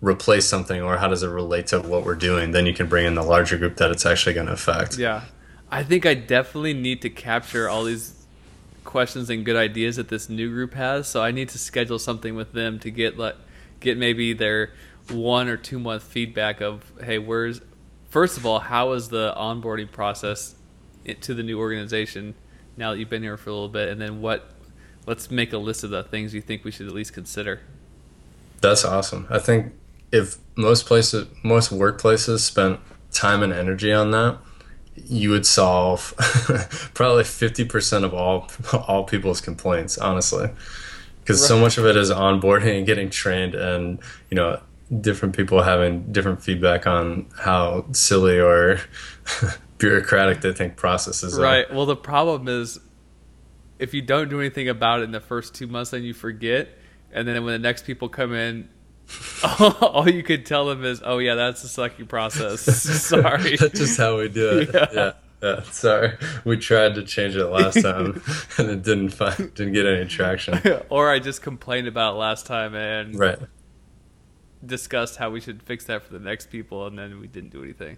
[0.00, 2.52] replace something, or how does it relate to what we're doing?
[2.52, 4.98] Then you can bring in the larger group that it's actually going to affect.
[4.98, 5.22] Yeah.
[5.70, 8.14] I think I definitely need to capture all these
[8.84, 11.06] questions and good ideas that this new group has.
[11.06, 13.36] So I need to schedule something with them to get like
[13.78, 14.72] get maybe their
[15.10, 17.60] one or two month feedback of hey, where's
[18.08, 20.56] first of all, how is the onboarding process
[21.20, 22.34] to the new organization
[22.80, 24.50] now that you've been here for a little bit, and then what?
[25.06, 27.60] Let's make a list of the things you think we should at least consider.
[28.60, 29.26] That's awesome.
[29.30, 29.72] I think
[30.10, 32.80] if most places, most workplaces spent
[33.12, 34.38] time and energy on that,
[34.96, 36.14] you would solve
[36.94, 39.98] probably fifty percent of all all people's complaints.
[39.98, 40.50] Honestly,
[41.20, 43.98] because so much of it is onboarding and getting trained, and
[44.30, 44.60] you know,
[45.00, 48.80] different people having different feedback on how silly or
[49.80, 51.42] bureaucratic they think processes are.
[51.42, 51.72] Right.
[51.74, 52.78] Well, the problem is
[53.80, 56.68] if you don't do anything about it in the first two months, then you forget,
[57.12, 58.68] and then when the next people come in,
[59.80, 62.60] all you could tell them is, "Oh yeah, that's the sucky process."
[63.02, 63.56] Sorry.
[63.56, 64.70] That's just how we do it.
[64.72, 64.86] Yeah.
[64.92, 65.12] Yeah.
[65.42, 65.62] yeah.
[65.64, 66.12] Sorry.
[66.44, 68.22] We tried to change it last time
[68.58, 70.60] and it didn't find didn't get any traction.
[70.90, 73.38] or I just complained about it last time and Right.
[74.64, 77.64] discussed how we should fix that for the next people, and then we didn't do
[77.64, 77.96] anything.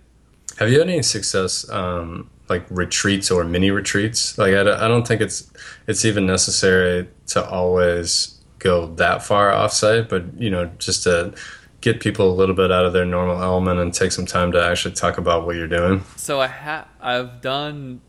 [0.58, 4.36] Have you had any success um, like retreats or mini retreats?
[4.38, 5.50] Like I, don't- think it's
[5.86, 11.34] it's even necessary to always go that far offsite, but you know, just to
[11.80, 14.62] get people a little bit out of their normal element and take some time to
[14.64, 16.04] actually talk about what you're doing.
[16.16, 18.00] So I ha- I've done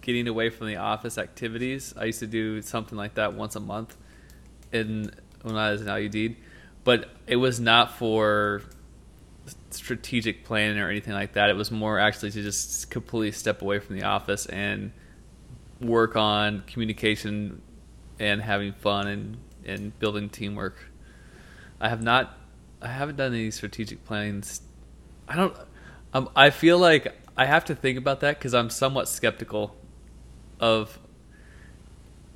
[0.00, 1.92] getting away from the office activities.
[1.96, 3.96] I used to do something like that once a month
[4.72, 5.10] in
[5.42, 6.36] when I was in IUD,
[6.84, 8.62] but it was not for
[9.70, 11.50] strategic planning or anything like that.
[11.50, 14.92] It was more actually to just completely step away from the office and
[15.80, 17.60] work on communication
[18.18, 20.76] and having fun and, and building teamwork.
[21.80, 22.38] I have not
[22.80, 24.42] I haven't done any strategic planning.
[25.28, 25.56] I don't
[26.12, 29.76] Um, I feel like I have to think about that because I'm somewhat skeptical
[30.60, 30.98] of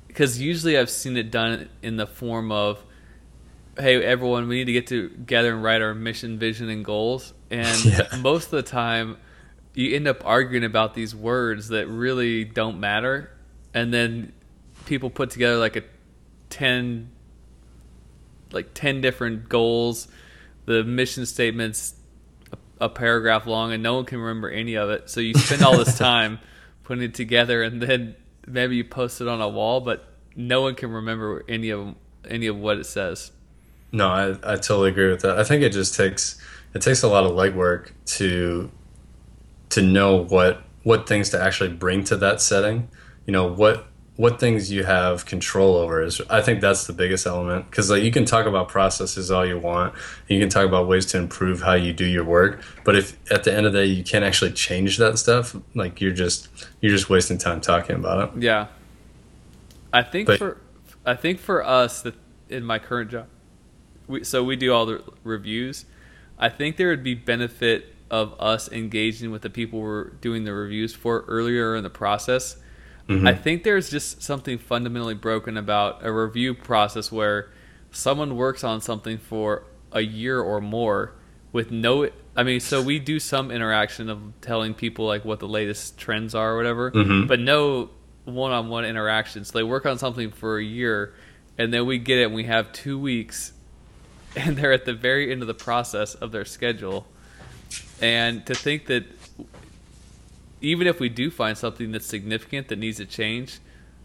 [0.07, 2.83] because usually I've seen it done in the form of,
[3.79, 7.85] "Hey, everyone, we need to get together and write our mission, vision, and goals." And
[7.85, 8.07] Yeah.
[8.19, 9.17] most of the time,
[9.73, 13.31] you end up arguing about these words that really don't matter,
[13.73, 14.33] and then
[14.85, 15.83] people put together like a
[16.49, 17.09] ten,
[18.51, 20.07] like ten different goals.
[20.65, 21.95] The mission statements
[22.51, 25.09] a, a paragraph long, and no one can remember any of it.
[25.09, 26.39] So you spend all this time
[26.83, 30.75] putting it together, and then maybe you post it on a wall, but no one
[30.75, 31.95] can remember any of
[32.27, 33.31] any of what it says.
[33.91, 35.39] No, I, I totally agree with that.
[35.39, 36.41] I think it just takes
[36.73, 38.69] it takes a lot of legwork to
[39.69, 42.89] to know what what things to actually bring to that setting.
[43.25, 46.19] You know what what things you have control over is.
[46.29, 49.59] I think that's the biggest element because like you can talk about processes all you
[49.59, 49.93] want.
[50.27, 53.43] You can talk about ways to improve how you do your work, but if at
[53.43, 56.49] the end of the day you can't actually change that stuff, like you're just
[56.81, 58.41] you're just wasting time talking about it.
[58.43, 58.67] Yeah,
[59.93, 60.57] I think But- for
[61.05, 62.15] I think for us that
[62.49, 63.27] in my current job,
[64.07, 65.85] we, so we do all the reviews.
[66.37, 70.53] I think there would be benefit of us engaging with the people we're doing the
[70.53, 72.57] reviews for earlier in the process.
[73.07, 73.27] Mm-hmm.
[73.27, 77.49] I think there's just something fundamentally broken about a review process where
[77.91, 81.13] someone works on something for a year or more
[81.53, 85.47] with no I mean so we do some interaction of telling people like what the
[85.47, 87.27] latest trends are or whatever mm-hmm.
[87.27, 87.89] but no
[88.25, 89.45] one-on-one interaction.
[89.45, 91.13] So they work on something for a year
[91.57, 93.53] and then we get it and we have 2 weeks
[94.35, 97.07] and they're at the very end of the process of their schedule
[98.01, 99.05] and to think that
[100.61, 103.59] even if we do find something that's significant that needs to change,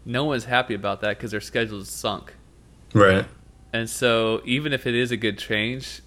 [0.05, 2.33] no one's happy about that because their schedule is sunk.
[2.93, 3.25] Right.
[3.71, 6.01] And so, even if it is a good change,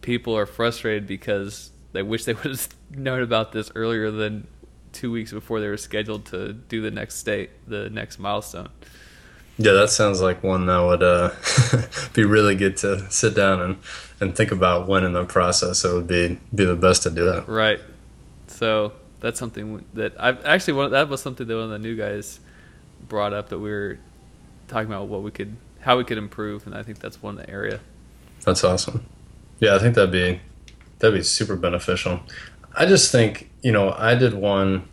[0.00, 4.46] people are frustrated because they wish they would have known about this earlier than
[4.92, 8.68] two weeks before they were scheduled to do the next state, the next milestone.
[9.56, 11.30] Yeah, that sounds like one that would uh,
[12.12, 13.78] be really good to sit down and,
[14.20, 17.28] and think about when in the process it would be be the best to do
[17.30, 17.46] it.
[17.46, 17.80] Right.
[18.48, 21.96] So that's something that I've actually one, that was something that one of the new
[21.96, 22.40] guys
[23.08, 23.98] brought up that we were
[24.68, 27.80] talking about what we could how we could improve, and I think that's one area.
[28.44, 29.06] That's awesome.
[29.60, 30.40] Yeah, I think that'd be
[30.98, 32.20] that'd be super beneficial.
[32.74, 34.88] I just think you know I did one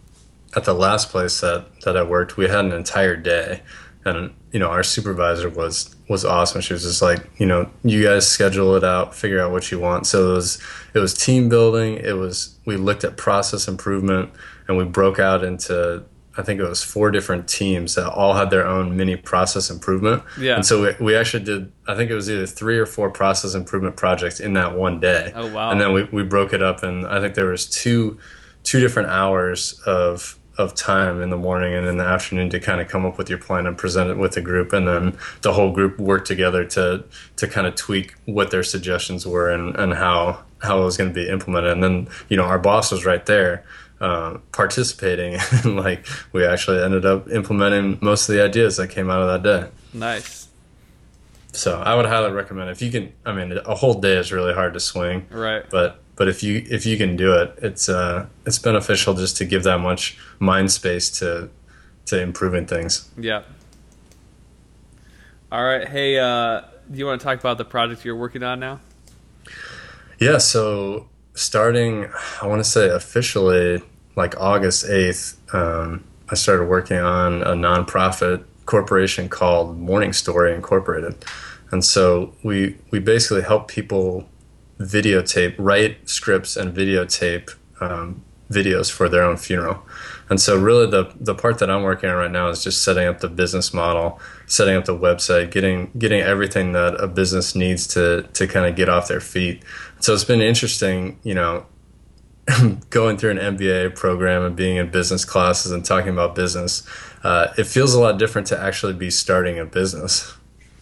[0.56, 2.38] at the last place that that I worked.
[2.38, 3.62] We had an entire day,
[4.06, 6.62] and you know our supervisor was was awesome.
[6.62, 9.80] She was just like, you know, you guys schedule it out, figure out what you
[9.80, 10.08] want.
[10.08, 10.62] So it was
[10.94, 11.96] it was team building.
[11.96, 14.30] It was we looked at process improvement,
[14.68, 16.04] and we broke out into
[16.38, 20.24] I think it was four different teams that all had their own mini process improvement.
[20.40, 20.56] Yeah.
[20.56, 23.54] And so we, we actually did, I think it was either three or four process
[23.54, 25.34] improvement projects in that one day.
[25.36, 25.72] Oh, wow.
[25.72, 28.18] And then we, we broke it up and I think there was two,
[28.64, 32.80] two different hours of, of time in the morning and in the afternoon to kind
[32.80, 34.72] of come up with your plan and present it with the group.
[34.72, 37.04] And then the whole group worked together to,
[37.36, 41.10] to kind of tweak what their suggestions were and, and how, how it was going
[41.10, 41.72] to be implemented.
[41.74, 43.66] And then, you know, our boss was right there
[44.00, 49.10] uh, participating and like we actually ended up implementing most of the ideas that came
[49.12, 50.48] out of that day Nice.
[51.54, 54.56] so i would highly recommend if you can i mean a whole day is really
[54.56, 55.64] hard to swing Right.
[55.70, 59.44] but but if you if you can do it it's uh it's beneficial just to
[59.44, 61.50] give that much mind space to
[62.06, 63.42] to improving things Yeah.
[65.52, 65.86] All right.
[65.86, 68.80] Hey, uh, do you want to talk about the project you're working on now?
[70.18, 72.08] Yeah, so starting,
[72.42, 73.82] I want to say officially
[74.16, 81.16] like August 8th, um, I started working on a nonprofit corporation called Morning Story Incorporated.
[81.72, 84.30] And so we, we basically help people
[84.82, 89.84] videotape, write scripts and videotape um, videos for their own funeral.
[90.30, 93.08] And so really the, the part that I'm working on right now is just setting
[93.08, 97.88] up the business model, setting up the website, getting getting everything that a business needs
[97.88, 99.64] to to kind of get off their feet.
[100.00, 101.66] So it's been interesting, you know,
[102.90, 106.88] going through an MBA program and being in business classes and talking about business.
[107.24, 110.34] Uh, it feels a lot different to actually be starting a business.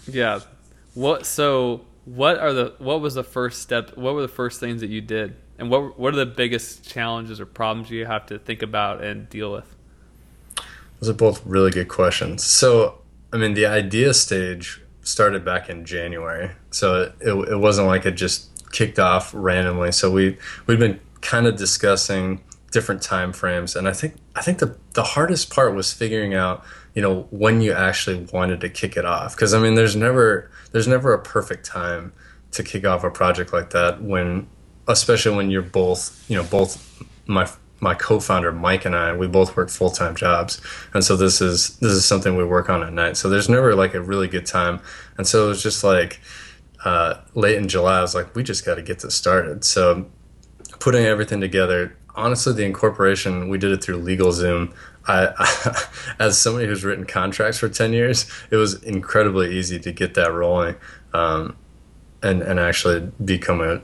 [0.08, 0.40] Yeah.
[0.94, 1.26] What?
[1.26, 1.82] So,
[2.16, 2.74] what are the?
[2.80, 3.96] What was the first step?
[3.96, 5.36] What were the first things that you did?
[5.60, 6.00] And what?
[6.00, 9.76] What are the biggest challenges or problems you have to think about and deal with?
[11.00, 12.44] Those are both really good questions.
[12.44, 13.00] So,
[13.32, 18.12] I mean, the idea stage started back in January, so it, it wasn't like it
[18.12, 19.92] just kicked off randomly.
[19.92, 24.58] So we we've been kind of discussing different time frames, and I think I think
[24.58, 26.66] the the hardest part was figuring out
[27.00, 30.52] you know when you actually wanted to kick it off because I mean there's never
[30.74, 32.12] there's never a perfect time
[32.52, 34.50] to kick off a project like that when
[34.90, 37.50] especially when you're both, you know, both my
[37.82, 40.60] my co-founder Mike and I, we both work full-time jobs,
[40.94, 43.16] and so this is this is something we work on at night.
[43.16, 44.82] So there's never like a really good time,
[45.18, 46.20] and so it was just like
[46.84, 48.00] uh, late in July.
[48.00, 49.64] I was like, we just got to get this started.
[49.64, 50.08] So
[50.80, 51.96] putting everything together.
[52.16, 54.74] Honestly, the incorporation we did it through LegalZoom.
[55.08, 55.86] I, I,
[56.20, 60.32] as somebody who's written contracts for ten years, it was incredibly easy to get that
[60.32, 60.76] rolling,
[61.14, 61.56] um,
[62.22, 63.82] and and actually become a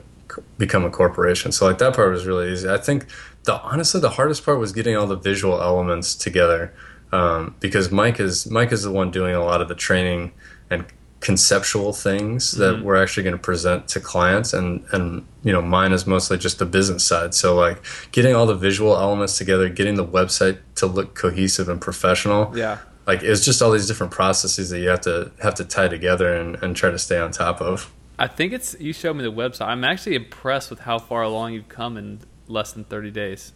[0.58, 1.52] become a corporation.
[1.52, 2.68] So like that part was really easy.
[2.68, 3.06] I think
[3.44, 6.74] the honestly the hardest part was getting all the visual elements together
[7.12, 10.32] um, because Mike is Mike is the one doing a lot of the training
[10.70, 10.84] and
[11.20, 12.84] conceptual things that mm-hmm.
[12.84, 16.58] we're actually going to present to clients and and you know mine is mostly just
[16.58, 20.86] the business side so like getting all the visual elements together getting the website to
[20.86, 25.00] look cohesive and professional yeah like it's just all these different processes that you have
[25.00, 28.52] to have to tie together and, and try to stay on top of i think
[28.52, 31.96] it's you showed me the website i'm actually impressed with how far along you've come
[31.96, 33.52] in less than 30 days.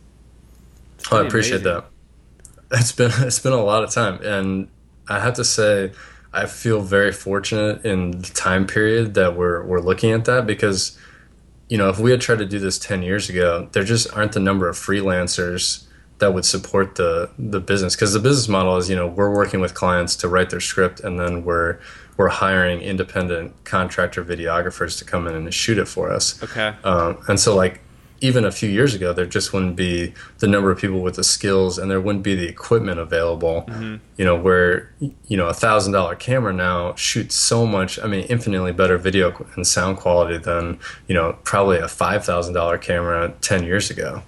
[1.10, 1.82] Oh, I appreciate amazing.
[2.70, 2.78] that.
[2.78, 4.68] It's been it's been a lot of time, and
[5.08, 5.92] I have to say,
[6.32, 10.96] I feel very fortunate in the time period that we're we're looking at that because,
[11.68, 14.32] you know, if we had tried to do this 10 years ago, there just aren't
[14.32, 15.86] the number of freelancers
[16.18, 19.60] that would support the the business because the business model is you know we're working
[19.60, 21.78] with clients to write their script and then we're
[22.16, 26.40] we're hiring independent contractor videographers to come in and shoot it for us.
[26.42, 26.74] Okay.
[26.84, 27.80] Um, and so like
[28.20, 31.24] even a few years ago, there just wouldn't be the number of people with the
[31.24, 33.64] skills, and there wouldn't be the equipment available.
[33.68, 33.96] Mm-hmm.
[34.16, 37.98] You know, where you know a thousand dollar camera now shoots so much.
[37.98, 40.78] I mean, infinitely better video and sound quality than
[41.08, 44.22] you know probably a five thousand dollar camera ten years ago.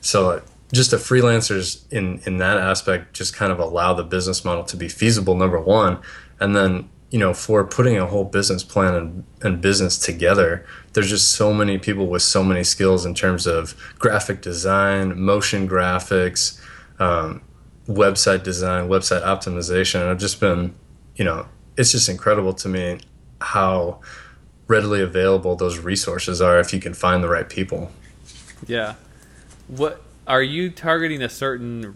[0.00, 4.64] So just the freelancers in in that aspect just kind of allow the business model
[4.64, 5.36] to be feasible.
[5.36, 5.98] Number one,
[6.40, 11.10] and then you know, for putting a whole business plan and, and business together, there's
[11.10, 16.58] just so many people with so many skills in terms of graphic design, motion graphics,
[16.98, 17.42] um,
[17.86, 20.00] website design, website optimization.
[20.00, 20.74] And I've just been,
[21.14, 21.46] you know,
[21.76, 23.00] it's just incredible to me
[23.42, 24.00] how
[24.66, 27.92] readily available those resources are if you can find the right people.
[28.66, 28.94] Yeah.
[29.68, 31.94] What are you targeting a certain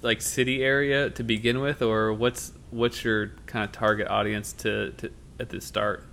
[0.00, 4.92] like city area to begin with or what's what's your kind of target audience to,
[4.92, 6.04] to at the start?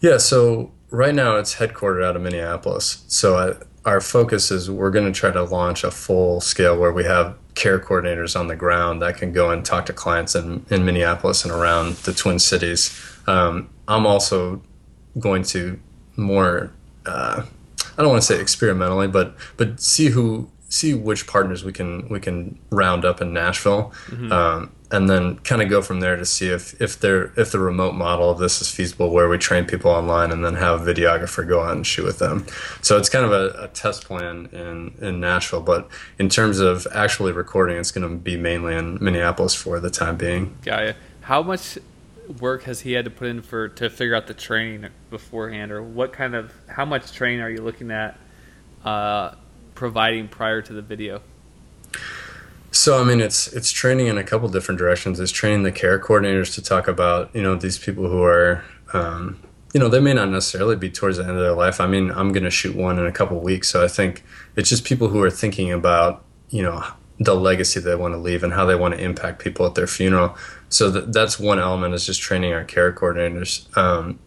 [0.00, 3.04] Yeah, so right now it's headquartered out of Minneapolis.
[3.08, 6.92] So I, our focus is we're going to try to launch a full scale where
[6.92, 10.64] we have care coordinators on the ground that can go and talk to clients in,
[10.70, 12.98] in Minneapolis and around the Twin Cities.
[13.26, 14.62] Um, I'm also
[15.18, 15.78] going to
[16.16, 16.72] more,
[17.06, 17.42] uh,
[17.96, 22.08] I don't want to say experimentally, but but see who see which partners we can
[22.08, 23.92] we can round up in Nashville.
[24.06, 24.32] Mm-hmm.
[24.32, 27.58] Um, and then kind of go from there to see if if there if the
[27.58, 30.94] remote model of this is feasible where we train people online and then have a
[30.94, 32.46] videographer go out and shoot with them.
[32.82, 36.86] So it's kind of a, a test plan in in nashville but in terms of
[36.92, 40.56] actually recording it's going to be mainly in minneapolis for the time being.
[40.64, 41.78] You how much
[42.40, 45.82] work has he had to put in for to figure out the training beforehand or
[45.82, 48.18] what kind of how much training are you looking at
[48.84, 49.34] uh,
[49.74, 51.20] providing prior to the video
[52.72, 55.18] so I mean, it's it's training in a couple different directions.
[55.18, 59.40] It's training the care coordinators to talk about you know these people who are um,
[59.74, 61.80] you know they may not necessarily be towards the end of their life.
[61.80, 64.22] I mean, I'm going to shoot one in a couple weeks, so I think
[64.56, 66.84] it's just people who are thinking about you know
[67.18, 69.86] the legacy they want to leave and how they want to impact people at their
[69.86, 70.36] funeral.
[70.70, 73.76] So th- that's one element is just training our care coordinators.
[73.76, 74.18] Um,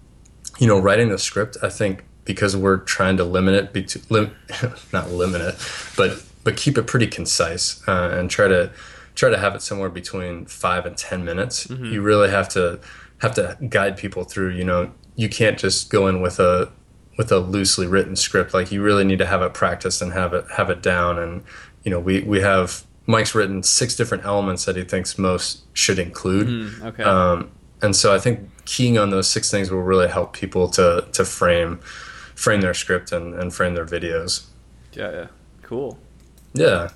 [0.60, 1.58] you know, writing the script.
[1.64, 4.36] I think because we're trying to limit it, be lim-
[4.94, 5.56] not limit it,
[5.98, 8.72] but but keep it pretty concise uh, and try to
[9.16, 11.68] try to have it somewhere between five and ten minutes.
[11.68, 11.86] Mm-hmm.
[11.86, 12.80] You really have to
[13.20, 14.50] have to guide people through.
[14.50, 16.72] You know, you can't just go in with a
[17.18, 18.54] with a loosely written script.
[18.54, 21.20] Like you really need to have it practiced and have it have it down.
[21.20, 21.44] And
[21.84, 26.00] you know, we we have Mike's written six different elements that he thinks most should
[26.00, 26.48] include.
[26.48, 27.04] Mm, okay.
[27.04, 27.52] Um,
[27.82, 31.26] and so I think keying on those six things will really help people to to
[31.26, 31.80] frame
[32.36, 34.48] frame their script and, and frame their videos.
[34.94, 35.28] Yeah, yeah.
[35.62, 35.98] Cool.
[36.54, 36.90] Yeah.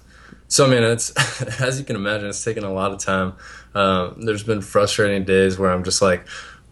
[0.48, 1.12] So I mean, it's
[1.62, 3.34] as you can imagine, it's taken a lot of time.
[3.76, 6.26] Um, there's been frustrating days where I'm just like,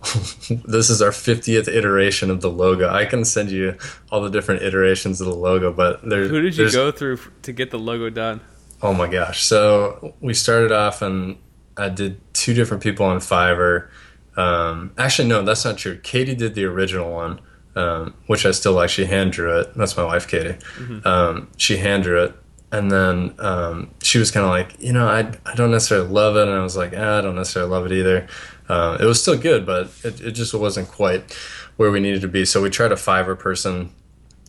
[0.65, 2.89] this is our 50th iteration of the logo.
[2.89, 3.77] I can send you
[4.11, 7.51] all the different iterations of the logo, but there's who did you go through to
[7.51, 8.41] get the logo done?
[8.81, 9.43] Oh my gosh!
[9.43, 11.37] So we started off and
[11.77, 13.89] I did two different people on Fiverr.
[14.37, 15.97] Um, actually, no, that's not true.
[15.97, 17.39] Katie did the original one,
[17.75, 18.89] um, which I still like.
[18.89, 19.73] She hand drew it.
[19.75, 20.57] That's my wife, Katie.
[20.77, 21.07] Mm-hmm.
[21.07, 22.35] Um, she hand drew it
[22.75, 26.35] and then um, she was kind of like, you know, I, I don't necessarily love
[26.35, 26.45] it.
[26.49, 28.27] And I was like, ah, I don't necessarily love it either.
[28.67, 31.33] Uh, it was still good, but it, it just wasn't quite
[31.77, 32.43] where we needed to be.
[32.43, 33.91] So we tried a Fiverr person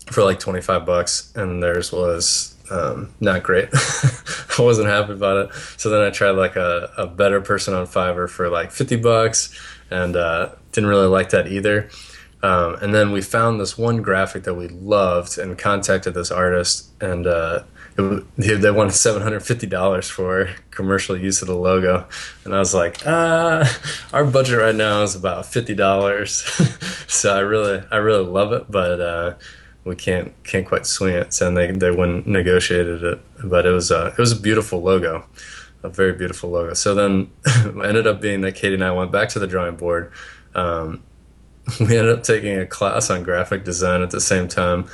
[0.07, 3.69] for like 25 bucks and theirs was um, not great.
[4.59, 5.55] I wasn't happy about it.
[5.77, 9.57] So then I tried like a, a better person on Fiverr for like 50 bucks
[9.89, 11.91] and uh, didn't really like that either.
[12.43, 16.91] Um, and then we found this one graphic that we loved and contacted this artist
[17.01, 17.63] and uh,
[17.97, 22.07] they wanted $750 for commercial use of the logo.
[22.45, 23.81] And I was like, ah,
[24.13, 27.09] our budget right now is about $50.
[27.11, 29.35] so I really, I really love it, but, uh,
[29.87, 31.33] we can't can't quite swing it.
[31.33, 35.25] So they they wouldn't negotiated it, but it was it was a beautiful logo,
[35.85, 36.75] a very beautiful logo.
[36.75, 37.31] So then
[37.85, 40.13] ended up being that Katie and I went back to the drawing board.
[40.57, 41.05] Um,
[41.81, 44.89] we ended up taking a class on graphic design at the same time.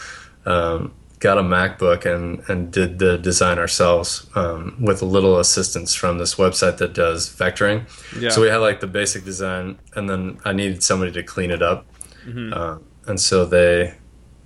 [0.45, 0.93] Um,
[1.23, 6.19] got a MacBook and and did the design ourselves um, with a little assistance from
[6.19, 7.87] this website that does vectoring.
[8.19, 8.31] Yeah.
[8.31, 11.63] So we had like the basic design, and then I needed somebody to clean it
[11.63, 11.87] up.
[12.27, 12.53] Mm-hmm.
[12.53, 13.95] Uh, and so they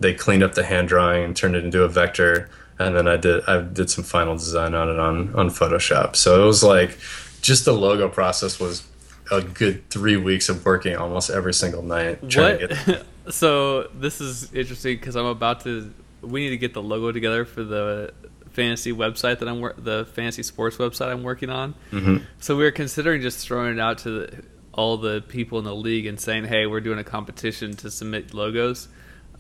[0.00, 3.16] they cleaned up the hand drawing and turned it into a vector and then I
[3.16, 6.16] did I did some final design on it on on Photoshop.
[6.16, 6.98] So it was like
[7.40, 8.86] just the logo process was
[9.30, 12.22] a good three weeks of working almost every single night.
[12.22, 13.06] what?
[13.30, 15.92] so this is interesting because I'm about to.
[16.22, 18.12] We need to get the logo together for the
[18.56, 21.74] fantasy website that I'm the fantasy sports website I'm working on.
[21.92, 22.24] Mm-hmm.
[22.40, 24.42] So we were considering just throwing it out to the,
[24.72, 28.34] all the people in the league and saying, "Hey, we're doing a competition to submit
[28.34, 28.88] logos."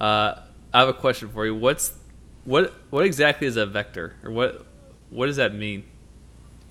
[0.00, 0.34] Uh,
[0.72, 1.54] I have a question for you.
[1.54, 1.94] What's
[2.44, 4.66] what what exactly is a vector, or what
[5.10, 5.84] what does that mean?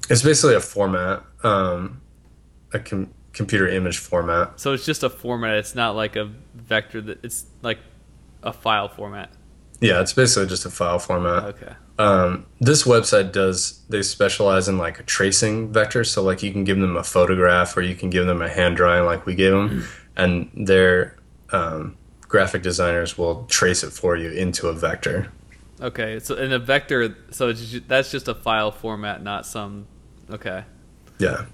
[0.10, 2.02] It's basically a format, um,
[2.72, 4.60] a com- computer image format.
[4.60, 5.56] So it's just a format.
[5.56, 7.02] It's not like a vector.
[7.02, 7.80] That it's like
[8.44, 9.32] a file format.
[9.80, 11.44] Yeah, it's basically just a file format.
[11.56, 11.74] Okay.
[11.98, 16.08] Um, this website does they specialize in like a tracing vectors.
[16.08, 18.78] So like you can give them a photograph or you can give them a hand
[18.78, 19.86] drawing like we gave them, mm-hmm.
[20.16, 21.18] and they're
[21.52, 25.32] um, graphic designers will trace it for you into a vector.
[25.82, 29.88] Okay, so in a vector, so that's just a file format, not some.
[30.30, 30.64] Okay.
[31.20, 31.46] Yeah.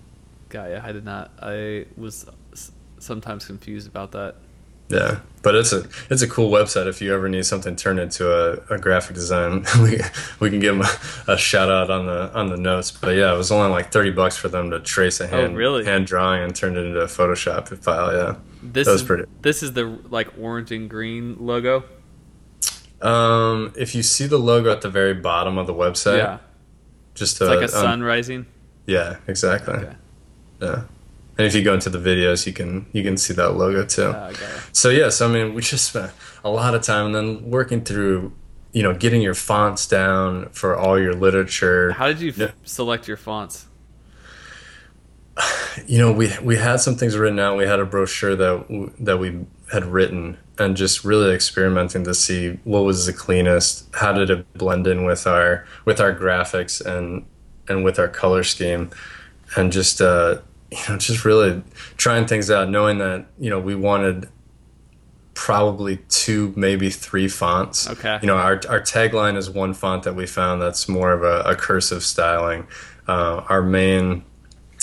[0.49, 0.81] Got ya.
[0.83, 1.31] I did not.
[1.41, 2.25] I was
[2.99, 4.35] sometimes confused about that.
[4.91, 6.87] Yeah, but it's a it's a cool website.
[6.87, 9.99] If you ever need something turned into a, a graphic design, we
[10.39, 10.85] we can give them
[11.27, 12.91] a, a, shout out on the on the notes.
[12.91, 15.53] But yeah, it was only like thirty bucks for them to trace a oh, hand
[15.53, 15.85] oh, really?
[15.85, 18.13] hand drawing and turn it into a Photoshop file.
[18.13, 19.23] Yeah, this that was is, pretty.
[19.41, 21.83] This is the like orange and green logo.
[23.01, 26.37] Um, if you see the logo at the very bottom of the website, yeah,
[27.15, 28.45] just it's a, like a um, sun rising.
[28.85, 29.73] Yeah, exactly.
[29.73, 29.95] Okay.
[30.61, 30.83] Yeah.
[31.41, 34.03] And if you go into the videos, you can you can see that logo too.
[34.03, 34.59] okay.
[34.73, 36.11] So yes, yeah, so, I mean we just spent
[36.43, 38.31] a lot of time and then working through,
[38.73, 41.93] you know, getting your fonts down for all your literature.
[41.93, 43.65] How did you f- select your fonts?
[45.87, 47.57] You know, we we had some things written out.
[47.57, 49.39] We had a brochure that that we
[49.71, 53.89] had written, and just really experimenting to see what was the cleanest.
[53.95, 57.25] How did it blend in with our with our graphics and
[57.67, 58.91] and with our color scheme,
[59.55, 60.01] and just.
[60.01, 61.61] Uh, you know, just really
[61.97, 64.29] trying things out, knowing that, you know, we wanted
[65.33, 67.89] probably two, maybe three fonts.
[67.89, 68.19] Okay.
[68.21, 71.41] You know, our, our tagline is one font that we found that's more of a,
[71.49, 72.67] a cursive styling.
[73.07, 74.23] Uh, our main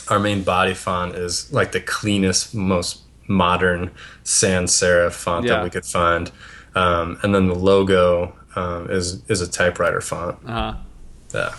[0.09, 3.91] our main body font is like the cleanest, most modern
[4.25, 5.55] sans serif font yeah.
[5.55, 6.33] that we could find.
[6.75, 10.39] Um, and then the logo um, is is a typewriter font.
[10.47, 10.75] Uh-huh.
[11.35, 11.55] Yeah.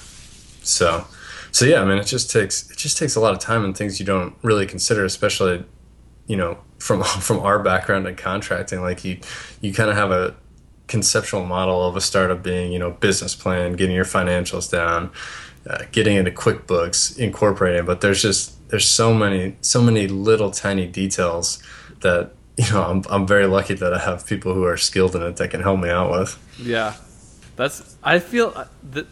[0.63, 1.05] So
[1.51, 3.75] so yeah, I mean, it just takes it just takes a lot of time and
[3.75, 5.63] things you don't really consider, especially
[6.27, 8.81] you know from from our background in contracting.
[8.81, 9.19] Like you
[9.61, 10.35] you kind of have a
[10.87, 15.11] conceptual model of a startup being you know business plan, getting your financials down,
[15.69, 17.85] uh, getting into QuickBooks, incorporating.
[17.85, 21.61] But there's just there's so many so many little tiny details
[22.01, 25.21] that you know I'm I'm very lucky that I have people who are skilled in
[25.23, 26.37] it that can help me out with.
[26.59, 26.95] Yeah,
[27.55, 29.07] that's I feel uh, that.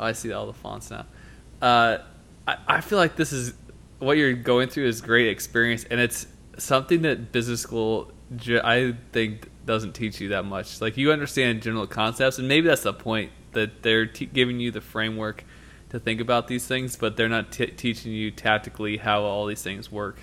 [0.00, 1.06] Oh, I see all the fonts now.
[1.62, 1.98] Uh,
[2.46, 3.54] I, I feel like this is
[4.00, 6.26] what you're going through is great experience, and it's
[6.58, 8.12] something that business school
[8.48, 10.80] I think doesn't teach you that much.
[10.80, 14.70] Like you understand general concepts, and maybe that's the point that they're t- giving you
[14.70, 15.44] the framework
[15.90, 19.62] to think about these things, but they're not t- teaching you tactically how all these
[19.62, 20.18] things work.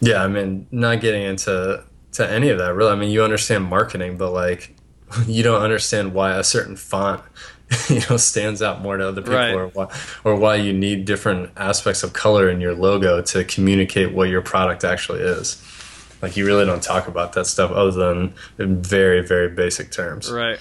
[0.00, 2.92] Yeah, I mean, not getting into to any of that really.
[2.92, 4.76] I mean, you understand marketing, but like
[5.26, 7.22] you don't understand why a certain font
[7.88, 9.52] you know stands out more to other people right.
[9.52, 9.86] or why
[10.24, 14.40] or why you need different aspects of color in your logo to communicate what your
[14.40, 15.62] product actually is
[16.22, 20.30] like you really don't talk about that stuff other than in very very basic terms
[20.30, 20.60] right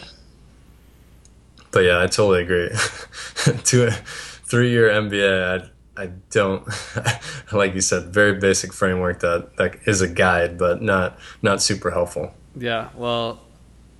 [1.71, 2.69] but yeah i totally agree
[3.63, 6.67] to a three year mba I, I don't
[7.53, 11.91] like you said very basic framework that that is a guide but not not super
[11.91, 13.39] helpful yeah well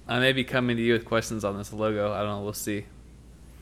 [0.10, 2.14] I may be coming to you with questions on this logo.
[2.14, 2.41] I don't know.
[2.41, 2.86] We'll see.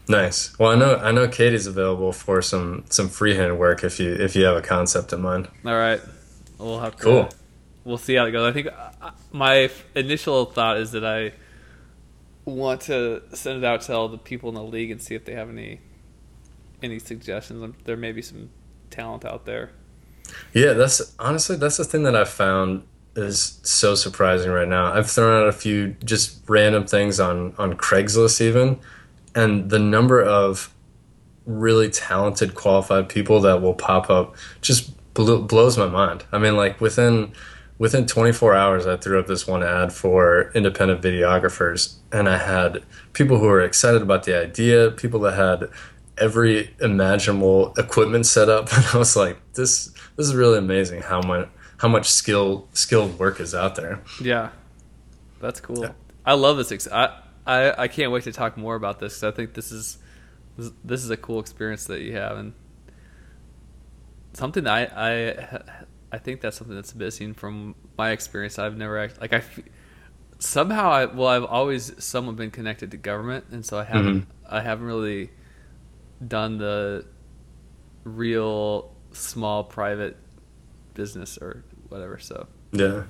[0.07, 0.57] Nice.
[0.59, 4.35] Well, I know I know Katie's available for some some freehand work if you if
[4.35, 5.47] you have a concept in mind.
[5.65, 5.99] All right.
[6.59, 7.03] We'll have to.
[7.03, 7.29] Cool.
[7.83, 8.49] We'll see how it goes.
[8.49, 11.33] I think uh, my initial thought is that I
[12.45, 15.25] want to send it out to all the people in the league and see if
[15.25, 15.79] they have any
[16.83, 17.63] any suggestions.
[17.63, 18.49] Um, There may be some
[18.89, 19.71] talent out there.
[20.53, 22.83] Yeah, that's honestly that's the thing that I've found
[23.15, 24.93] is so surprising right now.
[24.93, 28.79] I've thrown out a few just random things on on Craigslist even,
[29.36, 30.73] and the number of
[31.45, 36.23] really talented qualified people that will pop up just blo- blows my mind.
[36.31, 37.33] I mean, like within
[37.77, 42.83] within 24 hours, I threw up this one ad for independent videographers, and I had
[43.13, 45.69] people who were excited about the idea, people that had
[46.17, 51.21] every imaginable equipment set up, and I was like, this this is really amazing how
[51.21, 54.01] much how much skill skilled work is out there.
[54.21, 54.49] Yeah,
[55.39, 55.79] that's cool.
[55.83, 55.91] Yeah.
[56.25, 56.71] I love this.
[56.71, 59.15] Ex- I, I I can't wait to talk more about this.
[59.15, 59.97] 'cause I think this is
[60.57, 62.53] this, this is a cool experience that you have, and
[64.33, 65.61] something that I I
[66.11, 68.59] I think that's something that's missing from my experience.
[68.59, 69.43] I've never act like I
[70.39, 73.93] somehow I well I've always somewhat been connected to government, and so I mm-hmm.
[73.93, 75.29] haven't I haven't really
[76.25, 77.05] done the
[78.03, 80.17] real small private
[80.93, 82.19] business or whatever.
[82.19, 83.03] So Yeah,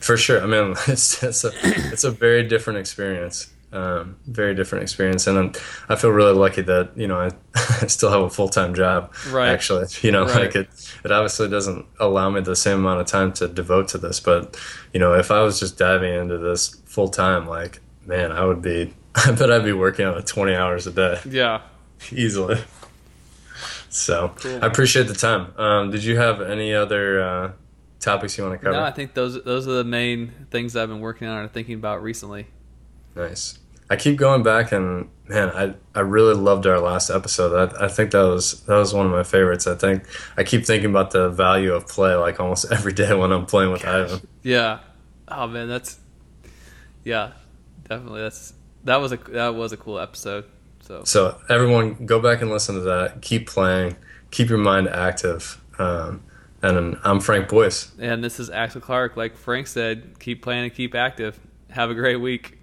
[0.00, 0.42] for sure.
[0.42, 3.52] I mean, it's it's a it's a very different experience.
[3.74, 5.52] Um, very different experience, and I'm,
[5.88, 7.30] I feel really lucky that you know I,
[7.82, 9.12] I still have a full time job.
[9.30, 9.48] Right.
[9.48, 10.36] Actually, you know, Right.
[10.46, 10.68] like it
[11.04, 14.56] it obviously doesn't allow me the same amount of time to devote to this, but
[14.92, 18.62] you know, if I was just diving into this full time, like man, I would
[18.62, 18.94] be.
[19.16, 21.62] I bet I'd be working on it twenty hours a day yeah,
[22.12, 22.58] easily.
[23.88, 24.58] So Cool.
[24.62, 25.52] I appreciate the time.
[25.56, 27.52] Um, did you have any other uh,
[28.00, 28.76] topics you want to cover?
[28.76, 31.74] No, I think those those are the main things I've been working on and thinking
[31.74, 32.46] about recently.
[33.14, 33.58] Nice.
[33.90, 37.74] I keep going back and man, I, I really loved our last episode.
[37.74, 39.66] I, I think that was that was one of my favorites.
[39.66, 40.04] I think
[40.36, 43.72] I keep thinking about the value of play like almost every day when I'm playing
[43.72, 44.26] with Ivan.
[44.42, 44.80] Yeah.
[45.28, 45.98] Oh man, that's
[47.04, 47.32] yeah,
[47.88, 48.22] definitely.
[48.22, 48.54] That's
[48.84, 50.44] that was a that was a cool episode.
[50.80, 53.22] So So everyone, go back and listen to that.
[53.22, 53.96] Keep playing.
[54.30, 55.60] Keep your mind active.
[55.78, 56.22] Um,
[56.62, 57.92] and I'm Frank Boyce.
[57.98, 59.16] and this is Axel Clark.
[59.16, 61.38] Like Frank said, keep playing and keep active.
[61.70, 62.58] Have a great week.